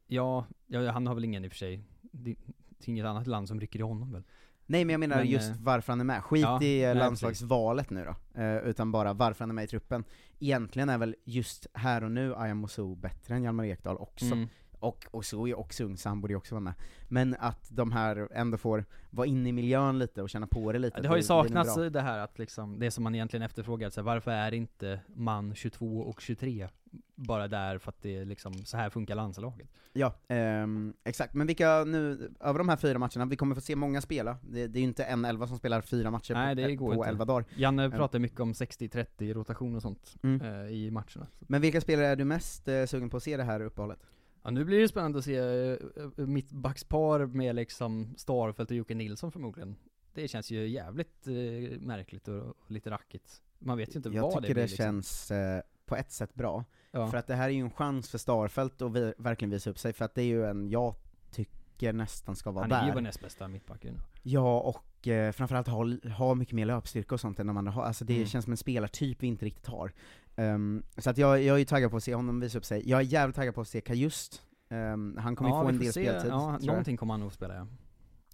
[0.08, 2.36] ja, ja, han har väl ingen i och för sig, det,
[2.78, 4.24] det är inget annat land som rycker i honom väl?
[4.66, 6.24] Nej men jag menar Men, just eh, varför han är med.
[6.24, 9.64] Skit ja, i eh, nej, landslagsvalet nu då, eh, utan bara varför han är med
[9.64, 10.04] i truppen.
[10.40, 14.26] Egentligen är väl just här och nu Ayamoso bättre än Hjalmar Ekdal också.
[14.26, 14.48] Mm.
[15.12, 16.74] Och, så är också ung, så han borde ju också vara med.
[17.08, 20.80] Men att de här ändå får vara inne i miljön lite och känna på det
[20.80, 20.98] lite.
[20.98, 21.90] Ja, det har ju nog saknats bra.
[21.90, 25.56] det här att liksom, det som man egentligen efterfrågar, så här, varför är inte man
[25.56, 26.68] 22 och 23
[27.16, 29.70] bara där för att det är liksom, så här funkar landslaget?
[29.94, 31.34] Ja, ehm, exakt.
[31.34, 34.38] Men vilka nu, över de här fyra matcherna, vi kommer få se många spela.
[34.42, 36.96] Det, det är ju inte en elva som spelar fyra matcher Nej på, det går
[36.96, 37.46] på elva dagar.
[37.56, 40.42] Janne Ehm, pratar mycket om 60-30 rotation och sånt Mm.
[40.42, 41.28] eh, i matcherna.
[41.40, 44.00] Men vilka spelare är du mest eh, sugen på att se det här uppehållet?
[44.44, 45.78] Ja nu blir det spännande att se uh,
[46.28, 49.76] mitt backspar med liksom Starfelt och Jocke Nilsson förmodligen.
[50.14, 53.42] Det känns ju jävligt eh, märkligt och, och lite rackigt.
[53.60, 54.78] Man vet ju inte Jag vad tycker det det, blir liksom.
[54.78, 56.64] känns eh, på ett sätt bra.
[56.92, 57.08] Ja.
[57.08, 59.80] För att det här är ju en chans för Starfelt att vi, verkligen visa upp
[59.80, 60.96] sig, för att det är ju en jag
[61.32, 62.82] tycker nästan ska vara Han där.
[62.82, 63.86] är ju vår näst bästa mittback.
[64.24, 65.86] Ja, och eh, framförallt ha,
[66.18, 67.84] ha mycket mer löpstyrka och sånt än de andra har.
[67.84, 68.28] Alltså det Mm.
[68.28, 69.92] känns som en spelartyp vi inte riktigt har.
[70.36, 72.90] Ehm, så att jag, jag är ju taggad på att se honom visa upp sig.
[72.90, 74.42] Jag är jävligt taggad på att se Kajust.
[74.70, 76.04] Ehm, han kommer ju ja, få vi en del se.
[76.10, 77.68] speltid, Ja, någonting kommer han nog spela ja.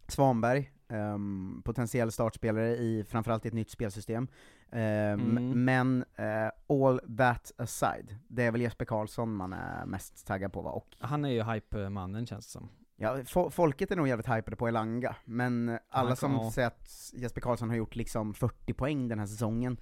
[0.08, 4.28] Svanberg, um, potentiell startspelare i framförallt i ett nytt spelsystem.
[4.72, 5.66] Ehm, Mm.
[5.66, 10.62] Men eh, all that aside, det är väl Jesper Karlsson man är mest taggad på
[10.62, 10.72] va?
[10.72, 12.70] Och Han är ju hype-mannen känns det som.
[12.96, 16.52] Ja, fo- folket är nog jävligt hypade på Elanga, men alla som ja.
[16.52, 19.78] säger att Jesper Karlsson har gjort liksom 40 poäng den här säsongen,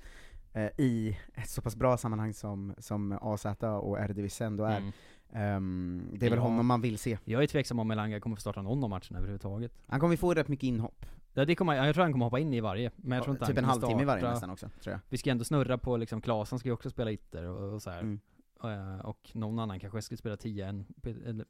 [0.54, 4.92] eh, i ett så pass bra sammanhang som, som AZ och Eredivisie ändå är, Mm.
[5.34, 6.44] Ehm, det är väl Ja.
[6.44, 7.18] honom man vill se.
[7.24, 9.72] Jag är tveksam om Elanga kommer få starta någon av matcherna överhuvudtaget.
[9.88, 11.06] Han kommer ju få rätt mycket inhopp.
[11.34, 13.46] Ja, det kommer, jag tror han kommer hoppa in i varje, men jag tror inte
[13.46, 15.00] typ han en halvtimme i varje nästan också, tror jag.
[15.10, 17.90] Vi ska ändå snurra på liksom, Klasen ska ju också spela ytter och, och så.
[17.90, 18.20] Mm.
[18.64, 20.86] Eh, och någon annan kanske skulle spela 10 än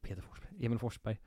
[0.01, 1.17] Peter Forsberg, Emil Forsberg.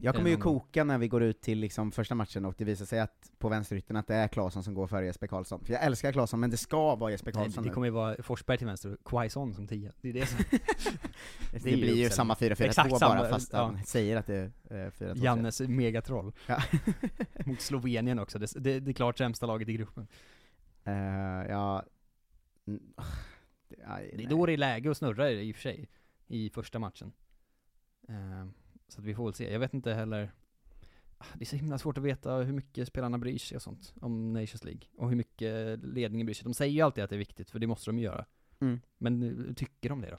[0.00, 2.64] Jag kommer ju någon- koka när vi går ut till liksom första matchen och det
[2.64, 5.64] visar sig att på vänsterytten att det är Claesson som går före Jesper Karlsson.
[5.64, 7.74] För jag älskar Claesson, men det ska vara Jesper Nej, Karlsson det nu.
[7.74, 9.92] kommer ju vara Forsberg till vänster och Quaison som 10.
[10.00, 10.38] Det är det som...
[11.52, 13.64] Det, är blir ju samma 4-4-2 Exakt bara, fast ja.
[13.64, 14.34] han säger att det
[14.70, 15.24] är eh, 4-2.
[15.24, 16.32] Jannes megatroll.
[16.46, 16.62] Ja.
[17.46, 20.06] Mot Slovenien också, det, det, det är klart sämsta laget i gruppen.
[20.84, 20.94] Eh,
[21.48, 21.82] ja...
[22.66, 22.82] Mm,
[23.68, 24.26] det, aj, Det är nej.
[24.26, 25.88] då det är läge att snurra i och för sig,
[26.26, 27.12] i första matchen.
[28.08, 28.46] Eh,
[28.88, 30.32] så att vi får väl se, jag vet inte heller
[31.34, 34.32] det är så himla svårt att veta hur mycket spelarna bryr sig och sånt om
[34.32, 34.82] Nations League.
[34.96, 36.44] Och hur mycket ledningen bryr sig.
[36.44, 38.26] De säger ju alltid att det är viktigt, för det måste de ju göra.
[38.60, 38.80] Mm.
[38.98, 40.18] Men eh, tycker de det då?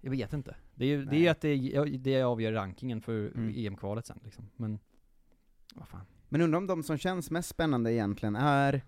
[0.00, 0.56] Jag vet inte.
[0.74, 3.54] Det är ju det är att det, det avgör rankingen för Mm.
[3.56, 4.50] EM-kvalet sen liksom.
[4.56, 4.78] Men,
[5.74, 6.06] vad fan.
[6.28, 8.84] Men undrar om de som känns mest spännande egentligen är,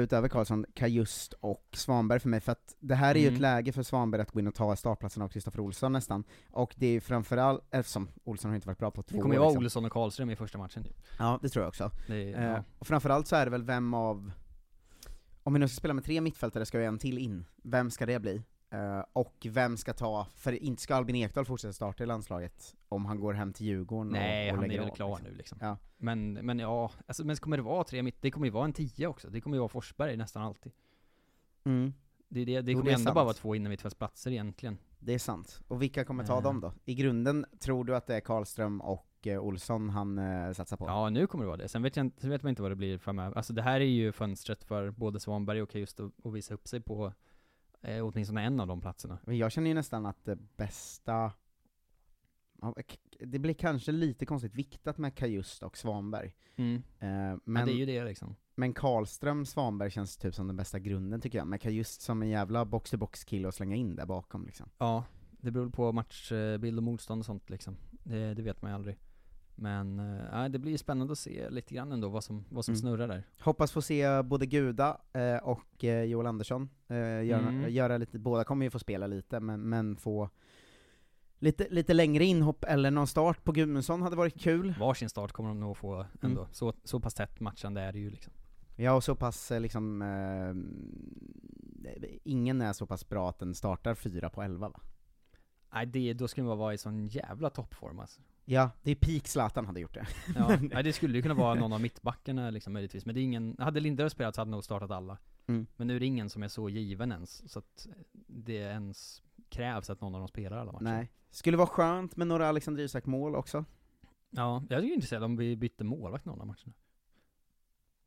[0.00, 3.34] utöver Karlsson, Kajust och Svanberg för mig, för att det här är ju Mm.
[3.34, 6.74] ett läge för Svanberg att gå in och ta startplatsen av Kristoffer Olsson nästan, och
[6.76, 9.38] det är ju framförallt, eftersom Olsson har inte varit bra på två Det kommer ju
[9.40, 9.64] år vara liksom.
[9.64, 10.86] Olsson och Karlström i första matchen.
[11.18, 11.90] Ja, det tror jag också.
[12.06, 12.64] Det, Eh, ja.
[12.78, 14.32] och framförallt så är det väl vem av,
[15.42, 18.06] om vi nu ska spela med tre mittfältare ska ju en till in, vem ska
[18.06, 18.42] det bli?
[18.76, 23.06] Eh, och vem ska ta, för inte ska Albin Ekdal fortsätta starta i landslaget om
[23.06, 25.30] han går hem till Djurgården Nej, och, och han lägger är väl klar liksom.
[25.30, 25.58] nu liksom.
[25.60, 25.76] Ja.
[25.96, 28.72] Men, men ja, alltså, men kommer det vara tre mitt, det kommer ju vara en
[28.72, 29.30] tia också.
[29.30, 30.72] Det kommer ju vara Forsberg nästan alltid.
[31.64, 31.92] Mm.
[32.28, 33.14] Det, det, det Jo, kommer det ändå sant.
[33.14, 34.78] bara vara två innermittfältsplatser egentligen.
[34.98, 35.62] Det är sant.
[35.68, 36.42] Och vilka kommer ta Eh.
[36.42, 36.72] dem då?
[36.84, 40.86] I grunden, tror du att det är Karlström och eh, Olsson han eh, satsar på?
[40.86, 41.68] Ja, nu kommer det vara det.
[41.68, 43.36] Sen vet, jag sen vet man inte vad det blir framöver.
[43.36, 46.68] Alltså det här är ju fönstret för både Svanberg och just att, att visa upp
[46.68, 47.12] sig på
[47.82, 49.18] eh, åtminstone en av de platserna.
[49.24, 51.32] Men jag känner ju nästan att det bästa,
[53.18, 56.34] det blir kanske lite konstigt viktat med Kajust och Svanberg.
[56.56, 56.74] Mm.
[56.74, 58.36] Eh, Men, men, det är ju det liksom.
[58.54, 62.28] men Karlström, Svanberg känns typ som den bästa grunden tycker jag, med Kajust som en
[62.28, 64.68] jävla box-to-box-kille att slänga in där bakom liksom.
[64.78, 67.76] Ja, det beror på matchbild och motstånd och sånt liksom.
[67.90, 68.96] Det, det vet man ju aldrig.
[69.58, 72.72] Men eh, ja, det blir spännande att se lite grann ändå vad som, vad som
[72.72, 72.80] Mm.
[72.80, 73.22] snurrar där.
[73.40, 77.70] Hoppas få se både Guda eh, och eh, Joel Andersson eh, göra, Mm.
[77.70, 80.30] göra lite, båda kommer ju få spela lite, men, men få
[81.38, 84.74] lite, lite längre inhopp eller någon start på Gudmundsson hade varit kul.
[84.80, 86.48] Varsin start kommer de nog få ändå.
[86.52, 88.32] Så, så pass tätt matchande är det ju liksom.
[88.76, 90.54] Ja, och så pass eh, liksom, eh,
[92.24, 94.80] ingen är så pass bra att den startar fyra på elva va?
[95.72, 98.20] Nej, det, då skulle man vara i sån jävla toppform alltså.
[98.48, 100.06] Ja, det är peak Zlatan hade gjort det.
[100.34, 103.22] Ja, nej, det skulle ju kunna vara någon av mittbackarna liksom möjligtvis, men det är
[103.22, 105.18] ingen, hade Lindelöf spelat så hade nog startat alla.
[105.46, 105.66] Mm.
[105.76, 107.86] Men nu är det ingen som är så given ens, så att
[108.26, 110.84] det ens krävs att någon av dem spelar alla matcher.
[110.84, 111.12] Nej.
[111.30, 113.64] Skulle vara skönt med några Alexander Isak-mål också.
[114.30, 116.72] Ja, jag ju intresserad om vi bytte målvakt någon av matcherna.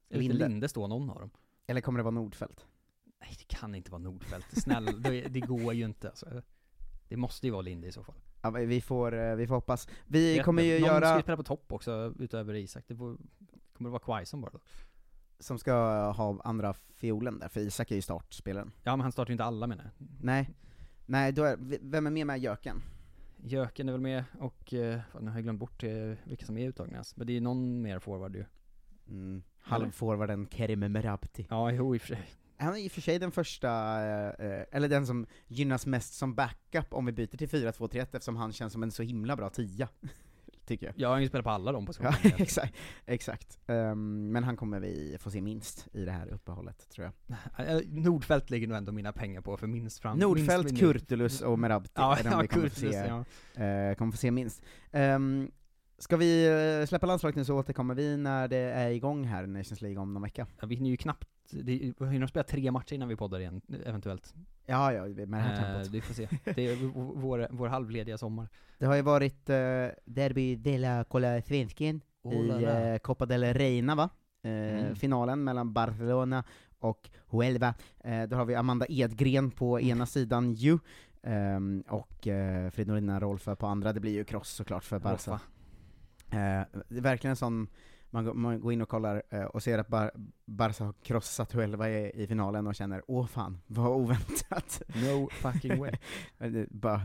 [0.09, 0.47] Eller inte Linde.
[0.47, 1.29] Linde stå någon av dem.
[1.67, 2.65] Eller kommer det vara Nordfeldt?
[3.19, 4.61] Nej, det kan inte vara Nordfeldt.
[4.61, 6.41] Snälla, det, det går ju inte alltså.
[7.09, 8.15] Det måste ju vara Linde i så fall.
[8.41, 9.87] Ja, vi får, eh, vi får hoppas.
[10.07, 12.83] Vi Vet kommer ju Någon ska göra, ju spela på topp också, utöver Isak.
[12.87, 13.17] Det får,
[13.73, 14.59] kommer det vara Quaison bara då?
[15.39, 15.73] som ska
[16.11, 18.71] ha andra fiolen där, för Isak är ju startspelaren.
[18.83, 20.07] Ja, men han startar ju inte alla menar jag.
[20.21, 20.49] Nej,
[21.05, 22.81] nej då är, vem är med med Jöken?
[23.43, 26.57] Jöken är väl med, och eh, fan, nu har jag glömt bort eh, vilka som
[26.57, 27.03] är uttagna.
[27.15, 28.45] Men det är någon mer forward ju.
[29.07, 31.47] Mm, halvforwarden Kerim Merabti.
[31.49, 32.29] Ja, jo i och för sig.
[32.59, 33.69] Han är i och för sig den första,
[34.39, 38.51] eh, eller den som gynnas mest som backup om vi byter till 4-2-3-1 eftersom han
[38.53, 39.89] känns som en så himla bra tia.
[40.65, 40.95] Tycker jag.
[40.97, 42.17] Jag har ju spelat på alla de Ja, positionerna.
[42.37, 42.73] exakt.
[43.05, 43.59] exakt.
[43.67, 47.37] Ehm, men han kommer vi få se minst i det här uppehållet, tror jag.
[47.69, 50.79] Eh, Nordfält ligger nog ändå mina pengar på för minst fram Nordfält, minst.
[50.79, 53.23] Kurtulus och Merabti Ja, är de ja, vi kommer få Kurtulus, se,
[53.55, 53.63] ja.
[53.65, 54.61] eh, kommer få se minst.
[54.91, 55.51] Um,
[55.97, 56.47] ska vi
[56.81, 60.13] eh, släppa landslaget nu så återkommer vi när det är igång här, Nations League om
[60.13, 60.47] någon vecka.
[60.61, 63.61] Ja, vi hinner ju knappt, det, vi hinner spela tre matcher innan vi poddar igen,
[63.85, 64.33] eventuellt.
[64.65, 65.87] Ja, ja, med det här Eh, tempot.
[65.93, 66.27] vi får se.
[66.55, 66.75] Det är
[67.21, 68.47] vår, vår halvlediga sommar.
[68.77, 69.55] Det har ju varit eh,
[70.05, 74.09] Derby de la Cola Svensken Oh i eh, Copa del Reina va?
[74.43, 74.95] Eh, Mm.
[74.95, 76.43] Finalen mellan Barcelona
[76.79, 77.73] och Huelva.
[78.03, 80.79] Eh, då har vi Amanda Edgren på ena sidan ju,
[81.23, 85.31] ehm, och eh, Fridolina Rolfö på andra, det blir ju cross såklart för Barca.
[86.31, 87.67] Eh, det är verkligen en sån,
[88.09, 90.11] man, går- man går in och kollar eh, och ser att Bar
[90.49, 94.81] Barca har krossat Huelva i, i finalen och känner åh fan, vad oväntat.
[94.95, 95.91] No fucking way.
[96.69, 97.01] Bara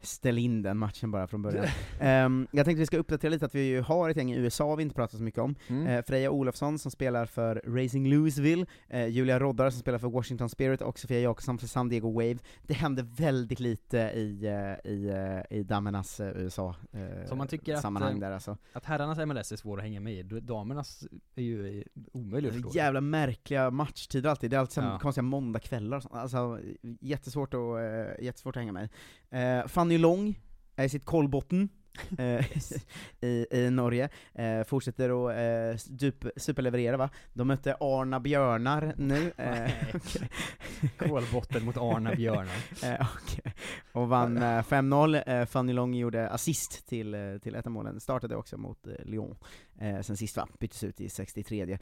[0.00, 1.66] ställ in den matchen bara från början.
[2.00, 4.74] Ehm, jag tänkte vi ska uppdatera lite att vi ju har ett gäng i USA
[4.74, 5.54] vi inte pratat så mycket om.
[5.68, 5.86] Mm.
[5.86, 10.48] Eh, Freja Olofsson som spelar för Racing Louisville, eh, Julia Roddar som spelar för Washington
[10.48, 12.38] Spirit och Sofia Jakobsson för San Diego Wave.
[12.62, 15.12] Det händer väldigt lite i, eh, i,
[15.50, 16.74] i dammernas USA
[17.28, 18.56] Så man tycker att, sammanhang eh, där alltså.
[18.72, 22.70] Att herrarnas MLS är svår att hänga med i, damernas är ju omöjligt att förstå.
[22.86, 24.98] Jävla märkliga matchtider alltid, det är alltid Ja.
[24.98, 26.14] konstiga måndagkvällar och sånt.
[26.14, 26.58] alltså
[27.00, 28.88] jättesvårt att, eh, jättesvårt att hänga med.
[29.60, 30.40] Eh, Fanny Long
[30.76, 31.68] är i sitt Kolbotten
[33.20, 37.10] i, i Norge, eh, fortsätter att eh, dup, superleverera va.
[37.32, 39.70] De mötte Arna Björnar nu, eh.
[40.96, 42.56] Kolbotten mot Arna Björnar.
[42.84, 45.22] eh, och, och vann eh, 5-0.
[45.26, 48.92] Eh, Fanny Long gjorde assist till, eh, till ett av målen, startade också mot eh,
[49.04, 49.36] Lyon
[49.78, 51.78] eh, sen sist va, byttes ut i 63 eh,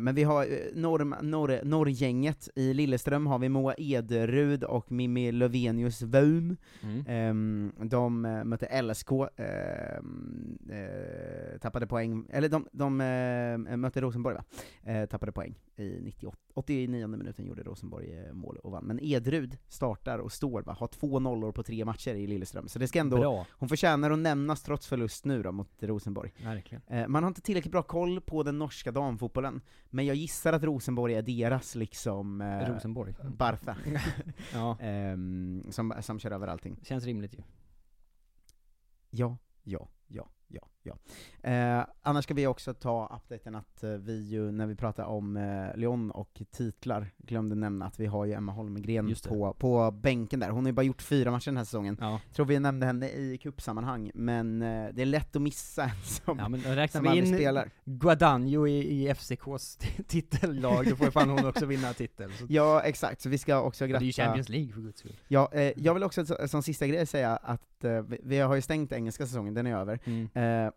[0.00, 5.32] Men vi har eh, norr, norr, norrgänget, i Lilleström har vi Moa Ederud och Mimmi
[5.32, 6.56] Lövenius Wum.
[6.82, 7.04] Mm.
[7.08, 9.10] Ehm, de eh, mötte LSK,
[9.48, 14.44] eh, eh, tappade poäng, eller de, de eh, mötte Rosenborg va?
[14.82, 18.84] Eh, tappade poäng i 98, 89 minuten gjorde Rosenborg eh, mål och vann.
[18.84, 22.78] Men Edrud startar och står va, har två nollor på tre matcher i Lilleström, så
[22.78, 23.46] det ska ändå, Bra.
[23.50, 26.32] hon förtjänar att nämnas trots förlust nu då mot Rosenborg.
[26.44, 26.82] Verkligen.
[26.86, 30.62] Eh, man har inte tillräckligt bra koll på den norska damfotbollen, men jag gissar att
[30.62, 32.42] Rosenborg är deras liksom...
[32.68, 33.14] Rosenborg?
[33.38, 33.76] Bartha.
[34.52, 34.78] Ja.
[34.80, 36.76] Ehm, som, som kör över allting.
[36.82, 37.42] Känns rimligt ju.
[39.10, 40.37] 有有有。
[40.88, 40.96] Ja.
[41.50, 45.36] Eh, annars ska vi också ta updaten att eh, vi ju, när vi pratar om
[45.36, 49.28] eh, Lyon och titlar, glömde nämna att vi har ju Emma Holmgren det.
[49.28, 50.50] på, på bänken där.
[50.50, 51.96] Hon har ju bara gjort fyra matcher den här säsongen.
[52.00, 52.20] Ja.
[52.34, 56.38] Tror vi nämnde henne i cupsammanhang, men eh, det är lätt att missa en som,
[56.38, 57.70] Ja men räknar som vi in spelar.
[57.84, 62.32] Guadagno i, i FCKs titellag, då får fan hon också vinna titel.
[62.32, 62.46] Så.
[62.48, 64.04] Ja, exakt, så vi ska också Det gratta...
[64.04, 65.16] är ju Champions League för guds skull.
[65.28, 68.54] Ja, eh, jag vill också så- som sista grej säga att eh, vi, vi har
[68.54, 69.98] ju stängt engelska säsongen, den är över.
[70.04, 70.28] Mm.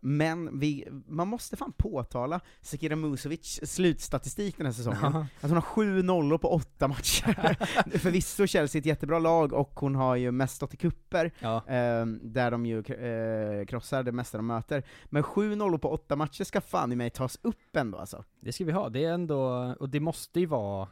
[0.04, 5.04] Men vi, man måste fan påtala Sekira Musovic slutstatistik den här säsongen.
[5.16, 7.58] Att hon har sju nollor på åtta matcher.
[7.98, 11.56] Förvisso Chelsea är ett jättebra lag, och hon har ju mest stått i kupper Ja.
[11.68, 14.84] eh, där de ju eh, krossar det mesta de möter.
[15.06, 18.24] Men sju nollor på åtta matcher ska fan i mig tas upp ändå alltså.
[18.40, 20.88] Det ska vi ha, det är ändå, och det måste ju vara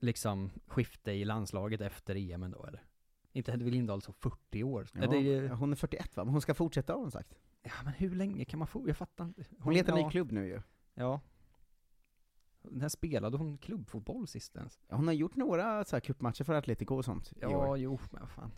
[0.00, 2.82] liksom skifte i landslaget efter EM ändå eller?
[3.32, 4.86] Inte Hedvig Lindahl så 40 år?
[4.92, 6.24] Ja, det är ju, Hon är 41 va?
[6.24, 7.34] Men hon ska fortsätta har hon sagt.
[7.68, 9.44] Ja men hur länge kan man få, jag fattar inte.
[9.58, 10.60] Hon letar ja, ny klubb nu ju.
[10.94, 11.20] Ja.
[12.62, 14.78] När spelade hon klubbfotboll sist ens?
[14.88, 17.78] Hon har gjort några så här cupmatcher för Atletico och sånt i Ja, år.
[17.78, 18.50] jo, men vad fan.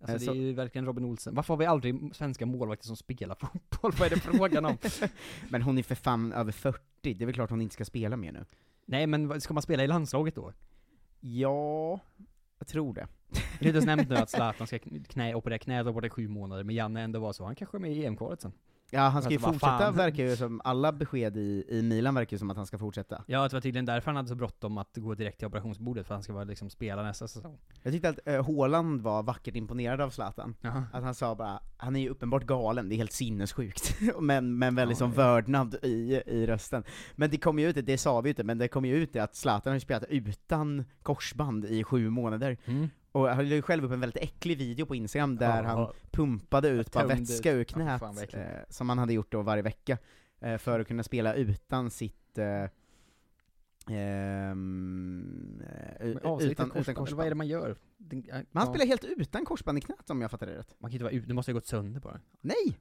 [0.00, 1.34] Alltså Eh, det så- är ju verkligen Robin Olsen.
[1.34, 3.92] Varför har vi aldrig svenska målvakter som spelar fotboll?
[3.98, 4.76] Vad är det frågan om?
[5.50, 6.80] Men hon är för fan över 40,
[7.14, 8.44] det är väl klart hon inte ska spela mer nu?
[8.86, 10.52] Nej men ska man spela i landslaget då?
[11.20, 12.00] Ja,
[12.58, 13.08] jag tror det.
[13.60, 16.74] Det är nämnt nu att Zlatan ska knä, operera knät och borta sju månader, men
[16.74, 18.52] Janne ändå var så, han kanske är med i EM-kvalet sen.
[18.90, 19.96] Ja, han ska ju Alltså, fortsätta, fan.
[19.96, 23.24] verkar ju som, alla besked i, i Milan verkar ju som att han ska fortsätta.
[23.26, 26.14] Ja, det var tydligen därför han hade så bråttom att gå direkt till operationsbordet, för
[26.14, 27.58] han ska vara liksom spela nästa säsong.
[27.82, 30.54] Jag tyckte att eh, Haaland var vackert imponerad av Zlatan.
[30.60, 30.84] Jaha.
[30.92, 33.96] Att han sa bara, han är ju uppenbart galen, det är helt sinnessjukt.
[34.20, 36.84] men, men väldigt Ja, som vördnad i, i rösten.
[37.16, 39.12] Men det kom ju ut, det sa vi ju inte, men det kom ju ut
[39.12, 42.56] det att Zlatan har ju spelat utan korsband i sju månader.
[42.64, 42.88] Mm.
[43.18, 45.68] Och han la ju själv upp en väldigt äcklig video på Instagram där Ja.
[45.68, 47.56] han pumpade ut bara vätska ut.
[47.56, 48.46] ur Ja, knät, fan, vad äckligt.
[48.46, 49.98] eh, som han hade gjort då varje vecka,
[50.40, 52.46] eh, för att kunna spela utan sitt eh,
[53.96, 54.50] eh,
[56.22, 57.10] avsiktligt utan, utan korsband, eller korsband.
[57.16, 57.76] vad är det man gör?
[57.96, 58.66] Men han ja.
[58.66, 60.74] spelar helt utan korsband i knät om jag fattar det rätt.
[60.78, 62.20] Man kan inte vara ut, det måste ha gått sönder bara.
[62.40, 62.78] Nej!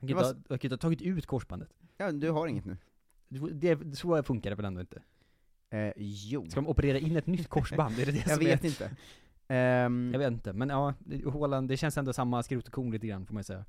[0.00, 1.70] Han kan inte, ha, inte ha tagit ut korsbandet.
[1.96, 2.76] Ja, du har inget nu.
[3.28, 5.02] Det, det, så funkar det väl ändå inte?
[5.70, 6.46] Eh, jo.
[6.50, 7.98] Ska de operera in ett nytt korsband?
[7.98, 8.68] Är det det Jag som vet är...
[8.68, 8.90] inte.
[9.50, 10.94] Ehm, Jag vet inte, men ja,
[11.32, 13.64] Haaland, det känns ändå samma skrot och korn lite grann får man säga.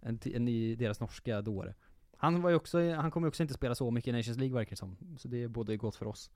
[0.00, 1.74] En, en i deras norska dåre.
[2.16, 4.54] Han var ju också, han kommer ju också inte spela så mycket i Nations League
[4.54, 4.96] verkar det som.
[5.18, 6.30] Så det är både gott för oss.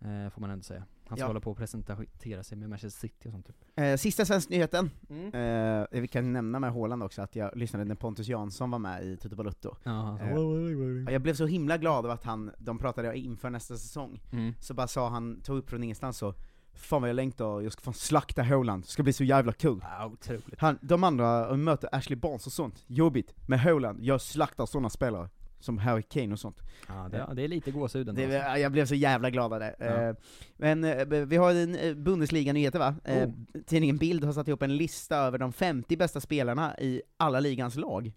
[0.00, 0.84] Eh, får man ändå säga.
[1.06, 1.26] Han ska Ja.
[1.26, 3.56] hålla på och presentera sig med Manchester City och sånt typ.
[3.76, 4.90] Eh, sista svensk nyheten.
[5.10, 5.34] Mm.
[5.82, 9.04] Eh, vi kan nämna med Haaland också att jag lyssnade när Pontus Jansson var med
[9.06, 9.76] i Tutu Balutto.
[9.84, 13.76] Eh, "Oj, och jag blev så himla glad av att han, de pratade inför nästa
[13.76, 14.52] säsong, Mm.
[14.60, 16.34] så bara sa han, tog upp från ingenstans så
[16.76, 19.78] Fan vad jag längtar, jag ska fan slakta Haaland, det ska bli så jävla kul.
[19.82, 20.60] Ja, otroligt.
[20.60, 23.34] Han, de andra möter Ashley Barnes och sånt, jobbigt.
[23.46, 25.28] Med Haaland, jag slaktar sådana spelare.
[25.60, 26.62] Som Harry Kane och sånt.
[26.88, 28.22] Ja, det, det är lite gåshud ändå.
[28.22, 28.58] Alltså.
[28.58, 29.74] jag blev så jävla glad av det.
[29.78, 29.84] Ja.
[29.86, 30.14] Eh,
[30.56, 32.94] Men eh, vi har en eh, Bundesliga-nyheter va?
[33.04, 33.32] Oh.
[33.66, 37.76] Tidningen Bild har satt ihop en lista över de 50 bästa spelarna i alla ligans
[37.76, 38.12] lag.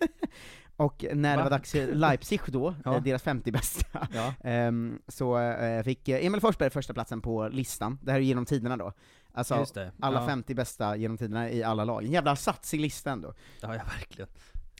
[0.76, 1.42] Och när det Va?
[1.42, 2.96] var dags för Leipzig då, Ja.
[2.96, 4.34] eh, deras 50 bästa, Ja.
[4.44, 8.44] ehm, så eh, fick eh, Emil Forsberg första platsen på listan, det här är genom
[8.44, 8.92] tiderna då.
[9.34, 9.92] Alltså, det.
[10.00, 10.26] alla Ja.
[10.26, 12.04] 50 bästa genom tiderna i alla lag.
[12.04, 13.34] En jävla satsig lista ändå.
[13.60, 14.28] Ja, ja verkligen.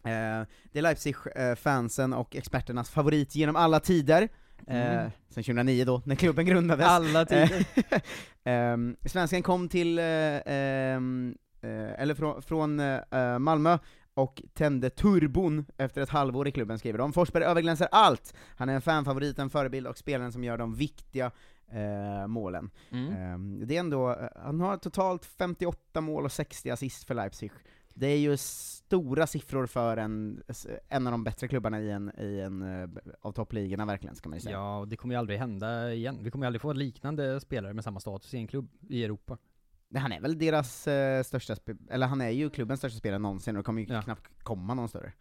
[0.04, 4.28] Eh, det är Leipzig-fansen och experternas favorit genom alla tider.
[4.66, 5.10] Eh, Mm.
[5.28, 6.86] sen 2009 då, när klubben grundades.
[6.86, 7.66] Alla tider.
[8.72, 10.04] um, svensken kom till, eh,
[10.46, 13.78] ehm, eh, eller från, från eh, Malmö,
[14.14, 17.12] och tände turbon efter ett halvår i klubben, skriver de.
[17.12, 18.34] Forsberg överglänser allt!
[18.56, 21.30] Han är en fanfavorit, en förebild och spelaren som gör de viktiga
[21.72, 22.70] eh, målen.
[22.90, 23.12] Mm.
[23.12, 27.52] Ehm, det är ändå, eh, han har totalt 58 mål och 60 assist för Leipzig.
[27.94, 30.42] Det är ju stora siffror för en,
[30.88, 32.88] en av de bättre klubbarna i en, i en eh,
[33.20, 34.56] av toppligorna verkligen, ska man ju säga.
[34.56, 36.18] Ja, och det kommer ju aldrig hända igen.
[36.20, 39.38] Vi kommer ju aldrig få liknande spelare med samma status i en klubb i Europa.
[39.94, 41.56] Han är väl deras eh, största,
[41.90, 44.02] eller han är ju klubbens största spelare någonsin, och det kommer ju Ja.
[44.02, 45.12] knappt komma någon större.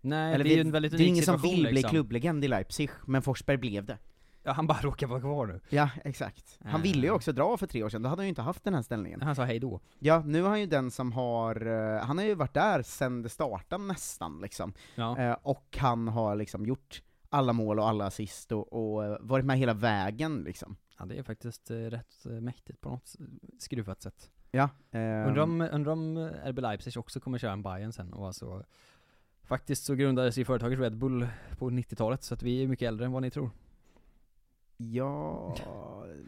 [0.00, 1.90] Nej, eller det är ju en väldigt det är ingen som vill bli liksom.
[1.90, 3.98] klubblegend i Leipzig, men Forsberg blev det.
[4.46, 5.60] Ja, han bara råkar vara kvar nu.
[5.68, 6.58] Ja, exakt.
[6.64, 6.82] Han Eh.
[6.82, 8.74] ville ju också dra för tre år sedan, då hade han ju inte haft den
[8.74, 9.22] här ställningen.
[9.22, 9.80] Han sa hej då.
[9.98, 13.22] Ja, nu är han ju den som har, eh, han har ju varit där sen
[13.22, 14.72] det startade nästan liksom.
[14.94, 15.18] Ja.
[15.18, 19.44] Eh, och han har liksom gjort alla mål och alla assist och, och eh, varit
[19.44, 20.76] med hela vägen liksom.
[20.98, 23.16] Ja, det är faktiskt eh, rätt eh, mäktigt på något
[23.58, 24.30] skruvat sätt.
[24.50, 24.62] Ja.
[24.90, 28.26] Eh, Undrar om, undrar om eh, RB Leipzig också kommer köra en Bayern sen och
[28.26, 28.64] alltså
[29.42, 31.28] Faktiskt så grundades ju företaget Red Bull
[31.58, 33.50] på 90-talet, så att vi är mycket äldre än vad ni tror.
[34.76, 35.56] Ja,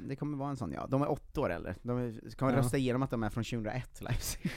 [0.09, 0.87] det kommer vara en sån ja.
[0.87, 1.75] De är åtta år äldre.
[1.83, 2.59] De kommer Ja.
[2.59, 4.51] rösta igenom att de är från 2001, Leipzig.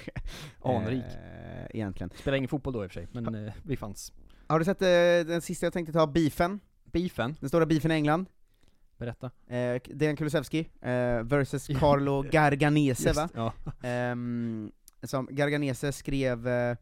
[0.64, 1.04] Anrik.
[1.06, 2.10] Eh, egentligen.
[2.16, 4.14] Spelar ingen fotboll då i och för sig, men eh, vi fanns.
[4.48, 4.88] Har du sett eh,
[5.34, 6.60] den sista jag tänkte ta, beefen?
[6.84, 7.36] Beefen?
[7.40, 8.26] Den stora beefen i England.
[9.00, 9.32] Berätta.
[9.48, 13.22] Eh, Dejan Kulusevski eh, versus Carlo Garganese va?
[13.22, 13.54] Just, ja.
[13.90, 14.72] Ehm,
[15.04, 16.78] som Garganese skrev eh,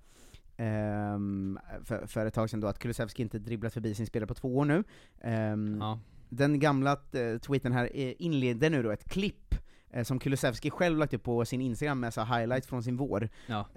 [0.57, 4.33] ehm, för, för ett tag sedan då att Kulusevski inte dribblat förbi sin spelare på
[4.33, 4.83] två år nu.
[5.21, 5.99] Ehm, Ja.
[6.29, 9.55] Den gamla eh, tweeten här eh, inleder nu då ett klipp
[9.89, 13.29] eh, som Kulusevski själv lagt upp på sin Instagram med så highlights från sin vår.
[13.47, 13.67] Ja.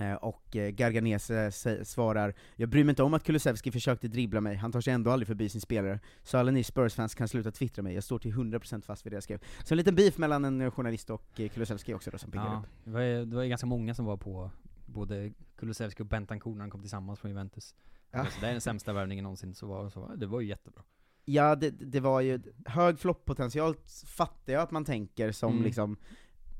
[0.00, 1.50] Eh, och eh, Garganese
[1.84, 5.10] svarar Jag bryr mig inte om att Kulusevski försökte dribbla mig, han tar sig ändå
[5.10, 6.00] aldrig förbi sin spelare.
[6.22, 9.16] Så alla ni Spurs-fans kan sluta twittra mig, jag står till 100% fast vid det
[9.16, 9.40] jag skrev.
[9.64, 12.58] Så en liten beef mellan en eh, journalist och Kulusevski också då som pickade Ja,
[12.64, 12.68] upp.
[12.84, 14.50] det var, ju- det var ju ganska många som var på
[14.86, 17.74] både Kulusevski och Bentancourt när de kom tillsammans från Juventus.
[18.10, 18.18] Ja.
[18.18, 20.82] Alltså, det är den sämsta värvningen någonsin, så var, så, det var ju jättebra.
[21.24, 23.74] Ja, det, det var ju hög floppotential,
[24.06, 25.64] fattar jag att man tänker som Mm.
[25.64, 25.96] liksom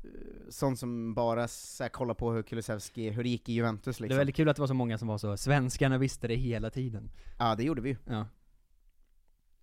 [0.03, 0.09] eh,
[0.49, 4.03] Sån som bara så här, kollar på hur Kulusevski, hur det gick i Juventus Det
[4.03, 4.15] liksom.
[4.15, 6.69] är väldigt kul att det var så många som var så, svenskarna visste det hela
[6.69, 7.11] tiden.
[7.39, 7.95] Ja, det gjorde vi ju.
[8.05, 8.25] Ja.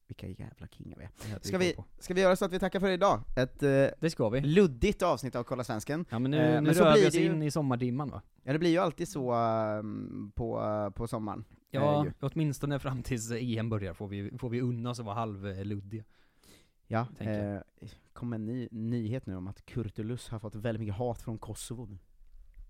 [0.09, 1.11] Vilka jävla kingar vi är.
[1.41, 3.21] Det Ska vi ska vi göra så att vi tackar för idag?
[3.37, 3.69] Ett eh,
[4.01, 4.41] Det ska vi.
[4.41, 6.05] luddigt avsnitt av Kolla Svensken.
[6.11, 8.23] Ja men nu, Eh, nu så rör vi oss det ju- in i sommardimman va?
[8.43, 11.45] Ja det blir ju alltid så ehm, på, eh, på sommaren.
[11.51, 12.13] Eh, Ja, ju.
[12.21, 16.05] åtminstone fram tills EM börjar får vi, får vi unna oss att vara halvluddiga.
[16.93, 17.61] Ja, eh,
[18.13, 21.87] kom en ny nyhet nu om att Kurtulus har fått väldigt mycket hat från Kosovo
[21.87, 21.99] nu.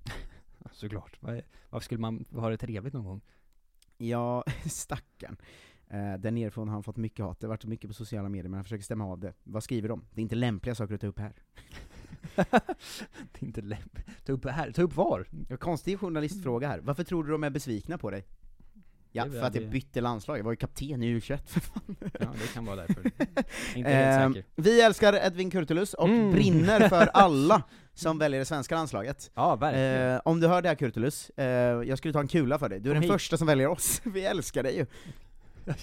[0.73, 1.23] Såklart.
[1.23, 3.21] Var- Varför skulle man ha det trevligt någon gång?
[3.99, 5.37] Ja, stackarn.
[5.89, 8.49] Eh, där nerifrån har han fått mycket hat, det har varit mycket på sociala medier
[8.49, 9.35] men han försöker stämma av det.
[9.43, 10.05] Vad skriver de?
[10.15, 11.33] Det är inte lämpliga saker att ta upp här.
[13.33, 14.07] Det är inte lämpligt.
[14.27, 15.27] Ta upp här, ta upp var?
[15.49, 16.79] Ja, konstig journalistfråga här.
[16.81, 18.25] Varför tror du de är besvikna på dig?
[19.13, 21.97] Ja, för att jag det- bytte landslag, jag var ju kapten i U21 för fan.
[22.21, 23.03] Ja, det kan vara därför.
[23.77, 24.49] inte helt Ehm, säker.
[24.57, 26.33] Vi älskar Edvin Kurtulus och Mm.
[26.33, 27.63] brinner för alla
[27.95, 29.31] som väljer det svenska landslaget.
[29.35, 30.11] Ja, verkligen.
[30.15, 31.45] Eh, om du hör det här Kurtulus, eh,
[31.89, 32.81] jag skulle ta en kula för dig.
[32.81, 33.13] Du är Kom den hit.
[33.13, 34.87] första som väljer oss, vi älskar dig ju.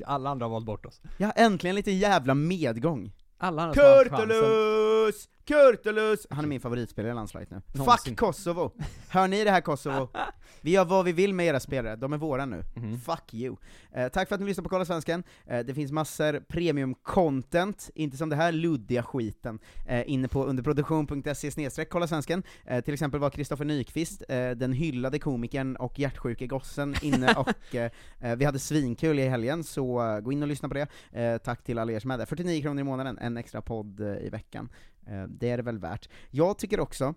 [0.05, 1.01] Alla andra har valt bort oss.
[1.17, 3.11] Ja, äntligen lite jävla medgång.
[3.38, 4.03] Alla andra.
[4.03, 5.30] Kurtulus!
[5.48, 6.28] Kurtulus!
[6.30, 7.62] Han är min favoritspelare i landslaget nu.
[7.74, 8.12] Någonsin.
[8.12, 8.72] Fuck Kosovo!
[9.10, 10.10] Hör ni det här Kosovo?
[10.62, 12.64] Vi gör vad vi vill med era spelare, de är våra nu.
[12.76, 13.00] Mhm.
[13.00, 13.56] Fuck you.
[13.91, 15.24] Eh, tack för att ni lyssnar på Kolla Svensken.
[15.45, 21.86] Eh, det finns massor premium-content, inte som det här luddiga skiten, eh, inne på underproduktion.se
[21.86, 22.43] Kolla Svensken.
[22.66, 27.76] Eh, till exempel var Kristoffer Nyqvist, eh, den hyllade komikern och hjärtsjuke gossen, inne och
[27.76, 27.91] eh,
[28.38, 31.39] vi hade svinkul i helgen, så gå in och lyssna på det.
[31.39, 32.26] Tack till alla er som är där.
[32.26, 34.70] 49 kronor i månaden, en extra podd i veckan.
[35.08, 36.10] Eh, det är det väl värt.
[36.30, 37.14] Jag tycker också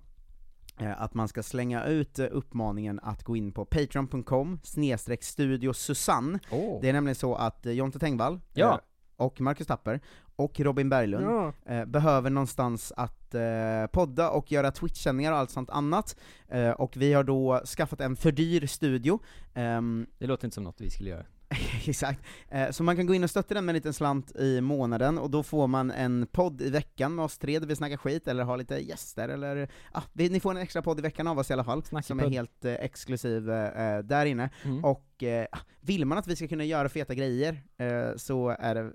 [0.80, 5.72] eh, att man ska slänga ut eh, uppmaningen att gå in på patreon.com snedstreck studio
[5.72, 6.38] Susanne.
[6.50, 6.78] Åh.
[6.82, 8.80] Det är nämligen så att Jonte Tengvall Ja.
[9.16, 10.00] och Marcus Tapper
[10.36, 11.52] och Robin Berglund Ja.
[11.74, 16.16] eh, behöver någonstans att eh, podda och göra Twitch-sändningar och allt sånt annat.
[16.48, 19.20] Eh, och vi har då skaffat en för dyr studio.
[19.54, 21.24] Ehm, Det låter inte som något vi skulle göra.
[21.86, 22.20] Exakt.
[22.48, 25.18] Eh, Så man kan gå in och stötta den med en liten slant i månaden,
[25.18, 28.28] och då får man en podd i veckan med oss tre där vi snackar skit,
[28.28, 31.50] eller har lite gäster, eller ah, ni får en extra podd i veckan av oss
[31.50, 34.50] i alla fall, som är helt eh, exklusiv eh, där inne.
[34.64, 34.84] Mm.
[34.84, 38.74] Och eh, ah, vill man att vi ska kunna göra feta grejer, eh, så är
[38.74, 38.92] det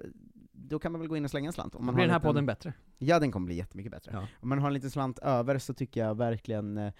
[0.67, 1.75] då kan man väl gå in och slänga en slant.
[1.75, 2.73] Om man Blir har den här en liten- podden bättre?
[2.97, 4.11] Ja, den kommer bli jättemycket bättre.
[4.13, 4.27] Ja.
[4.41, 6.91] Om man har en liten slant över så tycker jag verkligen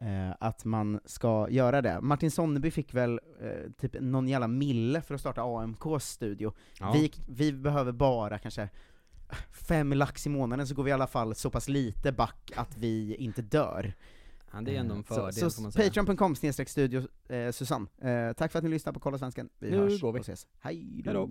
[0.00, 2.00] eh, att man ska göra det.
[2.00, 6.52] Martin Sonneby fick väl eh, typ någon jävla mille för att starta AMKs studio.
[6.80, 6.92] Ja.
[6.92, 8.68] Vi, vi behöver bara kanske
[9.68, 12.76] fem lax i månaden så går vi i alla fall så pass lite back att
[12.78, 13.92] vi inte dör.
[14.52, 15.88] Ja, det är ändå en Eh, fördel, så, får man så säga.
[15.88, 17.86] Patreon.com snedstreck studio eh, Susanne.
[18.00, 19.48] Eh, tack för att ni lyssnar på Kolla Svensken.
[19.58, 20.18] Vi Nu hörs går vi.
[20.18, 20.46] och ses.
[20.60, 21.30] Hej Hej då.